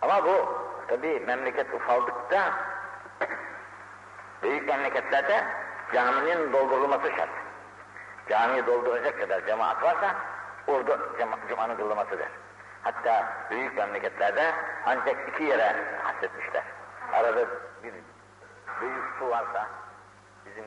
[0.01, 2.53] Ama bu tabi memleket ufaldıkça
[4.43, 5.43] büyük memleketlerde
[5.93, 7.29] caminin doldurulması şart.
[8.29, 10.15] Camiyi dolduracak kadar cemaat varsa
[10.67, 10.97] orada
[11.49, 12.27] cumanın kılınmasıdır.
[12.93, 14.53] Hatta büyük memleketlerde
[14.85, 16.63] ancak iki yere hasretmişler.
[17.13, 17.47] Arada
[17.83, 17.93] bir
[18.81, 19.67] büyük su varsa,
[20.45, 20.65] bizim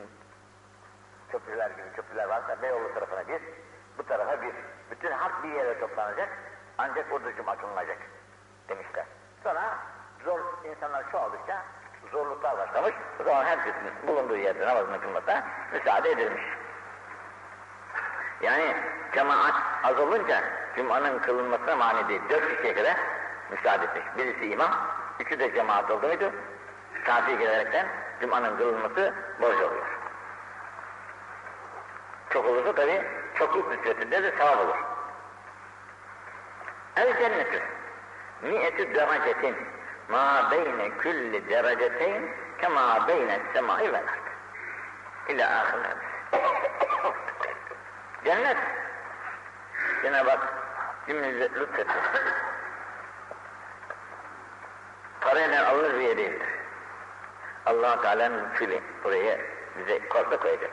[1.31, 3.41] köprüler gibi köprüler varsa Beyoğlu tarafına bir,
[3.97, 4.53] bu tarafa bir.
[4.91, 6.29] Bütün halk bir yere toplanacak,
[6.77, 7.97] ancak orada cuma kılınacak
[8.69, 9.05] demişler.
[9.43, 9.77] Sonra
[10.25, 11.61] zor insanlar çoğaldıkça
[12.11, 15.43] zorluklar başlamış, o zaman herkesin bulunduğu yerde namazını kılmasına
[15.73, 16.43] müsaade edilmiş.
[18.41, 18.75] Yani
[19.13, 19.53] cemaat
[19.83, 22.21] az olunca Cuma'nın kılınmasına mani değil.
[22.29, 22.97] Dört kişiye kadar
[23.49, 24.03] müsaade etmiş.
[24.17, 24.71] Birisi imam,
[25.19, 26.31] üçü de cemaat oldu muydu?
[27.05, 27.87] Safi gelerekten
[28.21, 29.85] Cuma'nın kılınması borç oluyor.
[32.29, 33.03] Çok olursa tabi
[33.35, 34.77] çokluk nispetinde de sevap olur.
[36.95, 37.61] El cennetü
[38.41, 39.55] mi'etü derecetin
[40.09, 42.29] ma beyne külli dereceteyn
[42.61, 44.23] kema beyne semai vel ard.
[45.27, 45.79] İlâ ahir
[48.25, 48.57] Cennet
[50.03, 50.62] Cenab-ı Hak
[51.07, 51.93] cümlemize lütfetti.
[55.21, 56.47] Parayla alınır bir yer değildir.
[57.65, 59.37] allah Teala'nın lütfuyla buraya
[59.77, 60.71] bize korda koyacak.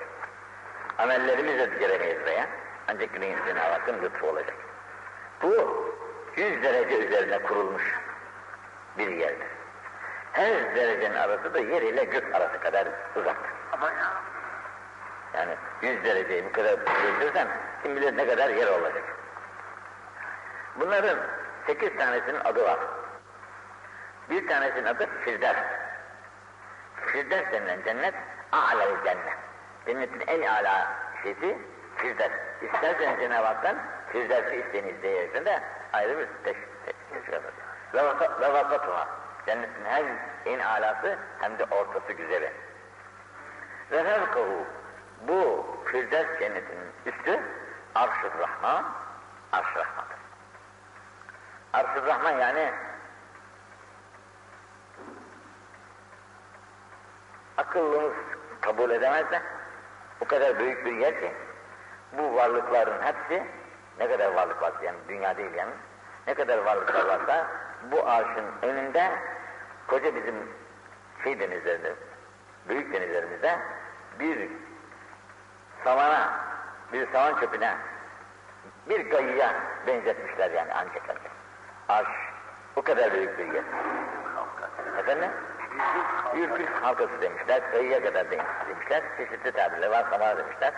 [0.98, 2.46] Amellerimizle gelemeyiz buraya.
[2.88, 3.14] Ancak
[3.46, 4.54] Cenab-ı Hakk'ın lütfu olacak.
[5.42, 5.84] Bu
[6.36, 7.98] yüz derece üzerine kurulmuş
[8.98, 9.46] bir yerdir.
[10.32, 13.50] Her derecenin arası da yer ile gök arası kadar uzaktır.
[15.34, 17.48] Yani yüz dereceyi bu kadar büyütürsen
[17.82, 19.02] kim bilir ne kadar yer olacak.
[20.76, 21.18] Bunların
[21.66, 22.78] sekiz tanesinin adı var.
[24.30, 25.56] Bir tanesinin adı Firdevs.
[27.06, 28.14] Firdevs denilen cennet,
[28.52, 29.38] a'lel cennet.
[29.86, 30.86] Cennetin en âlâ
[31.22, 31.58] şeysi
[31.96, 32.32] Firdevs.
[32.62, 33.76] İstersen Cenab-ı Hak'tan
[34.12, 35.62] Firdevs'i isteyiniz diye de
[35.92, 37.52] ayrı bir teşvik eder.
[37.94, 39.06] Ve.
[39.46, 40.06] Cennetin hem
[40.46, 42.52] en alası hem de ortası güzeli.
[43.90, 44.66] Ve fevkahu.
[45.28, 47.40] Bu Firdevs cennetinin üstü
[47.94, 48.84] Arş-ı Rahman,
[49.52, 50.19] Arş-ı Rahman'dır.
[51.72, 52.72] Arş-ı Rahman yani
[57.56, 58.12] akıllımız
[58.60, 59.42] kabul edemez de
[60.20, 61.32] o kadar büyük bir yer ki
[62.12, 63.46] bu varlıkların hepsi
[63.98, 65.72] ne kadar varlık var yani dünya değil yani
[66.26, 67.46] ne kadar varlıklar varsa
[67.90, 69.12] bu arşın önünde
[69.86, 70.34] koca bizim
[71.24, 71.94] şey denizlerinde
[72.68, 73.58] büyük denizlerimizde
[74.20, 74.50] bir
[75.84, 76.40] savana
[76.92, 77.76] bir savan çöpüne
[78.88, 79.54] bir kayıya
[79.86, 81.29] benzetmişler yani ancak.
[81.90, 82.08] Arş
[82.76, 83.64] o kadar büyük bir yer.
[84.98, 85.30] Efendim?
[86.36, 90.72] Ürkül halkası demişler, kayıya kadar demişler, çeşitli tabirler var, samara demişler.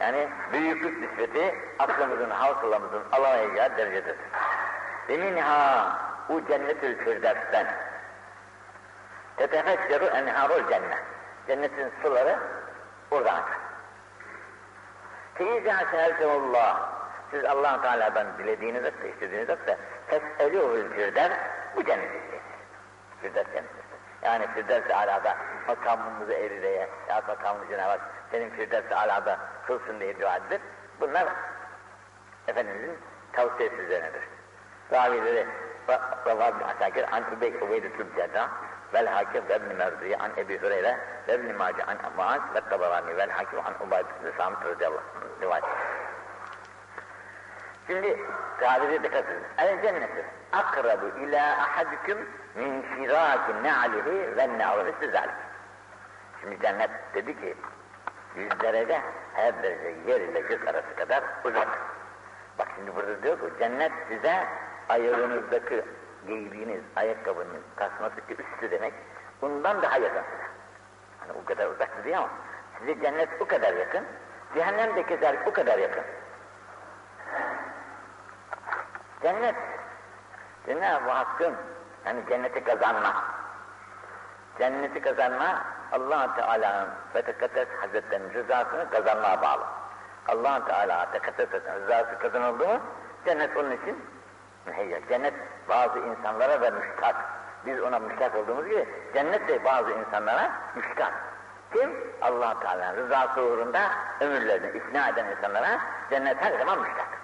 [0.00, 4.16] Yani büyüklük nispeti aklımızın, halkılamızın alamayacağı derecededir.
[5.08, 5.92] Eminha
[6.28, 7.66] u cennetül firdevsten
[9.36, 10.98] tetefekkeru enharul cennet.
[11.46, 12.38] Cennetin suları
[13.10, 13.58] oradan akar.
[15.34, 16.90] Feyizâ seheltemullah
[17.30, 19.76] siz allah Teala'dan dilediğiniz yoksa, istediğiniz yoksa
[20.10, 21.36] fes'elûhül firdevs
[21.76, 22.48] bu cennet isteyiniz.
[23.20, 23.88] Firdevs cenneti.
[24.22, 25.36] Yani Firdevs-i Alâ'da
[25.68, 28.00] makamımızı erileye, ya makamımızı Cenab-ı Hak
[28.30, 30.60] senin Firdevs-i Alâ'da kılsın diye dua edilir.
[31.00, 31.28] Bunlar
[32.48, 32.98] Efendimizin
[33.32, 34.22] tavsiyesi üzerinedir.
[34.92, 35.46] Ravileri
[36.26, 38.48] Ravab Asakir an Übey Ubeydetül Cerrah
[38.94, 40.98] vel Hakim ve İbn Merziye an Ebi Hüreyre
[41.28, 45.64] ve İbn Mace an Muaz ve Tabarani vel Hakim an Ubeydetül Samit radıyallahu anh rivayet.
[47.88, 48.18] Şimdi
[48.60, 49.42] tabiri dikkat edin.
[49.58, 52.18] El cenneti akrabu ila ahadikum
[52.54, 55.34] min şiraki ne'alihi ve ne'alihi sizalik.
[56.40, 57.54] Şimdi cennet dedi ki
[58.36, 59.00] yüz derece
[59.34, 61.68] her derece yer ile gök arası kadar uzak.
[62.58, 64.46] Bak şimdi burada diyor ki cennet size
[64.88, 65.84] ayağınızdaki
[66.26, 68.94] giydiğiniz ayakkabının tasması üstü demek,
[69.42, 70.48] bundan daha yakın size.
[71.20, 72.28] Hani o kadar uzak değil ama
[72.78, 74.04] size cennet o kadar yakın,
[74.54, 76.04] cehennem de kezalik o kadar yakın.
[79.22, 79.54] Cennet,
[80.66, 81.54] Cenab-ı Hakk'ın
[82.06, 83.24] yani cenneti kazanma,
[84.58, 89.64] cenneti kazanma allah Teala'nın ve Tekaddes Hazretleri'nin rızasını kazanmaya bağlı.
[90.28, 92.80] allah Teala Tekaddes rızası kazanıldı mı
[93.24, 94.04] cennet onun için
[94.66, 95.00] müheyya.
[95.08, 95.34] Cennet
[95.68, 97.16] bazı insanlara da müştak.
[97.66, 101.12] Biz ona müştak olduğumuz gibi cennet de bazı insanlara müştak.
[101.72, 102.14] Kim?
[102.22, 103.80] allah Teala'nın rızası uğrunda
[104.20, 107.17] ömürlerini ifna eden insanlara cennet her zaman müştak.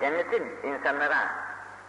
[0.00, 1.28] Cennetin insanlara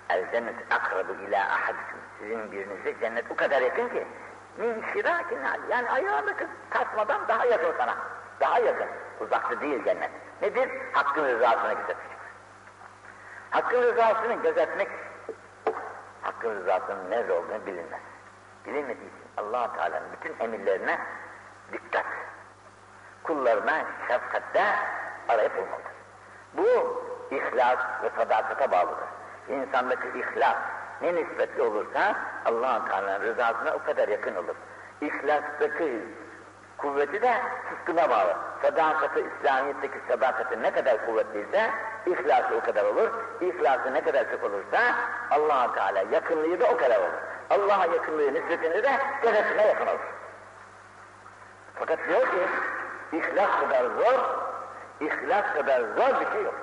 [0.09, 4.07] el cennet akrabu ila ahadikum sizin birinize cennet o kadar yakın ki
[4.57, 5.39] min şirakin
[5.69, 6.33] yani ayağını
[6.69, 7.95] kasmadan daha yakın sana.
[8.39, 8.87] Daha yakın.
[9.19, 10.11] Uzakta değil cennet.
[10.41, 10.69] Nedir?
[10.93, 11.97] Hakkın rızasını gözetmek.
[13.49, 14.89] Hakkın rızasını gözetmek
[16.21, 18.01] Hakkın rızasının nerede olduğunu bilinmez.
[18.65, 20.99] Bilinmediği için allah Teala'nın bütün emirlerine
[21.73, 22.05] dikkat.
[23.23, 24.63] Kullarına şefkatte
[25.27, 25.91] arayıp bulmalıdır.
[26.53, 29.07] Bu ihlas ve sadakata bağlıdır.
[29.49, 30.55] İnsandaki ihlas
[31.01, 32.15] ne nispetli olursa
[32.45, 34.55] allah Teala'nın rızasına o kadar yakın olur.
[35.01, 36.01] İhlastaki
[36.77, 37.33] kuvveti de
[37.69, 38.35] sıskına bağlı.
[38.61, 41.71] Sadakati, İslamiyet'teki sadakati ne kadar kuvvetliyse
[42.05, 43.09] ihlası o kadar olur.
[43.41, 44.79] İhlası ne kadar çok olursa
[45.31, 47.13] allah Teala yakınlığı da o kadar olur.
[47.49, 48.91] Allah'a yakınlığı nispetinde de
[49.23, 49.99] cennetine yakın olur.
[51.75, 52.47] Fakat diyor ki
[53.11, 54.19] ihlas kadar zor,
[55.01, 56.55] ihlas kadar zor bir şey yok.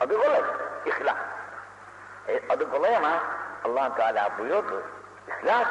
[0.00, 0.42] Adı kolay,
[0.86, 1.16] ihlas.
[2.28, 3.22] E, adı kolay ama
[3.64, 4.82] allah Teala buyurdu.
[5.28, 5.68] İhlas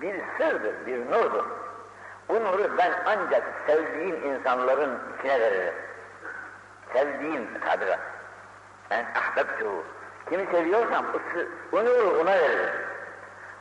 [0.00, 1.44] bir sırdır, bir nurdur.
[2.28, 5.74] Bu nuru ben ancak sevdiğim insanların içine veririm.
[6.92, 7.98] Sevdiğim tabira.
[8.90, 9.84] Ben ahbebtuhu.
[10.28, 11.06] Kimi seviyorsam
[11.72, 12.74] o, nuru ona veririm.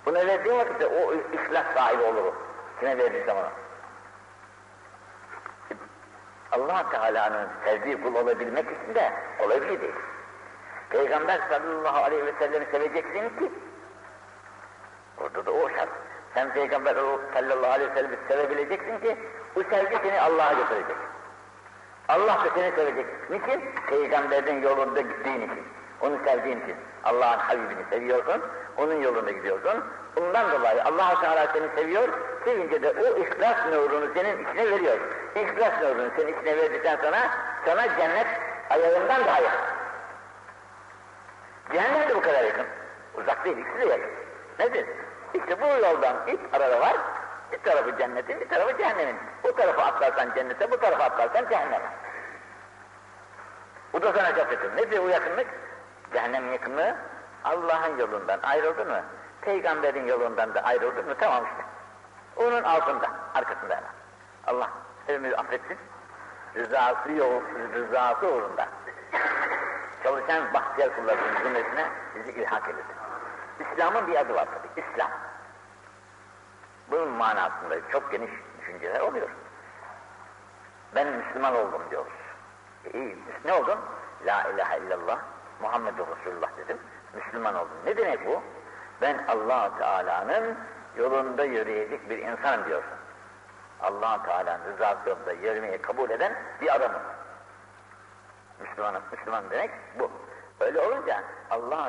[0.05, 2.35] Buna verdiğim vakitte o ihlas sahibi olurum.
[2.79, 3.51] Kime verdiysem ona.
[6.51, 9.93] Allah Teala'nın sevdiği kul olabilmek için de kolay bir şey değil.
[10.89, 13.51] Peygamber sallallahu aleyhi ve sellem'i seveceksin ki
[15.17, 15.89] orada da o şart.
[16.33, 16.95] Sen Peygamber
[17.33, 19.17] sallallahu aleyhi ve sellem'i sevebileceksin ki
[19.55, 20.97] bu sevgi seni Allah'a götürecek.
[22.07, 23.05] Allah da seni sevecek.
[23.29, 23.63] Niçin?
[23.89, 25.63] Peygamberin yolunda gittiğin için.
[26.01, 26.75] Onu sevdiğin için.
[27.03, 28.41] Allah'ın Habibini seviyorsun,
[28.77, 29.83] onun yolunda gidiyorsun.
[30.15, 32.09] Bundan dolayı allah Teala seni seviyor,
[32.45, 34.97] sevince de o ihlas nurunu senin içine veriyor.
[35.35, 37.17] İhlas nurunu senin içine verdikten sonra
[37.65, 38.27] sana cennet
[38.69, 39.59] ayağından daha yakın.
[41.71, 42.65] Cehennem de bu kadar yakın.
[43.13, 44.09] Uzak değil, ikisi de yakın.
[44.59, 44.85] Nedir?
[45.33, 46.97] İşte bu yoldan ilk arada var,
[47.51, 49.15] bir tarafı cennetin, bir tarafı cehennemin.
[49.43, 51.89] Bu tarafa atlarsan cennete, bu tarafa atlarsan cehenneme.
[53.93, 54.77] Bu da sana çok yakın.
[54.77, 55.47] Nedir bu yakınlık?
[56.13, 56.95] Cehennem yakınlığı,
[57.43, 59.03] Allah'ın yolundan ayrıldın mı,
[59.41, 61.68] peygamberin yolundan da ayrıldın mı, tamam işte.
[62.35, 63.91] Onun altında, arkasında hemen.
[64.47, 64.69] Allah
[65.07, 65.77] hepimizi affetsin.
[66.55, 67.41] Rızası yol,
[67.73, 68.67] rızası uğrunda.
[70.03, 72.83] Çalışan bahtiyar kullarının cümlesine bizi ilhak edildi.
[73.59, 75.11] İslam'ın bir adı var tabii, İslam.
[76.91, 79.29] Bunun manasında çok geniş düşünceler oluyor.
[80.95, 82.13] Ben Müslüman oldum diyoruz.
[82.85, 83.79] E, iyi, ne oldun?
[84.25, 85.19] La ilahe illallah,
[85.61, 86.77] Muhammedur Resulullah dedim.
[87.13, 87.77] Müslüman oldum.
[87.85, 88.41] Ne demek bu?
[89.01, 90.57] Ben allah Teala'nın
[90.99, 92.91] yolunda yürüyecek bir insanım diyorsun.
[93.81, 97.01] allah Teala'nın rızası yolunda yürümeyi kabul eden bir adamım.
[98.59, 100.11] Müslümanım, Müslüman demek bu.
[100.59, 101.83] Öyle olunca allah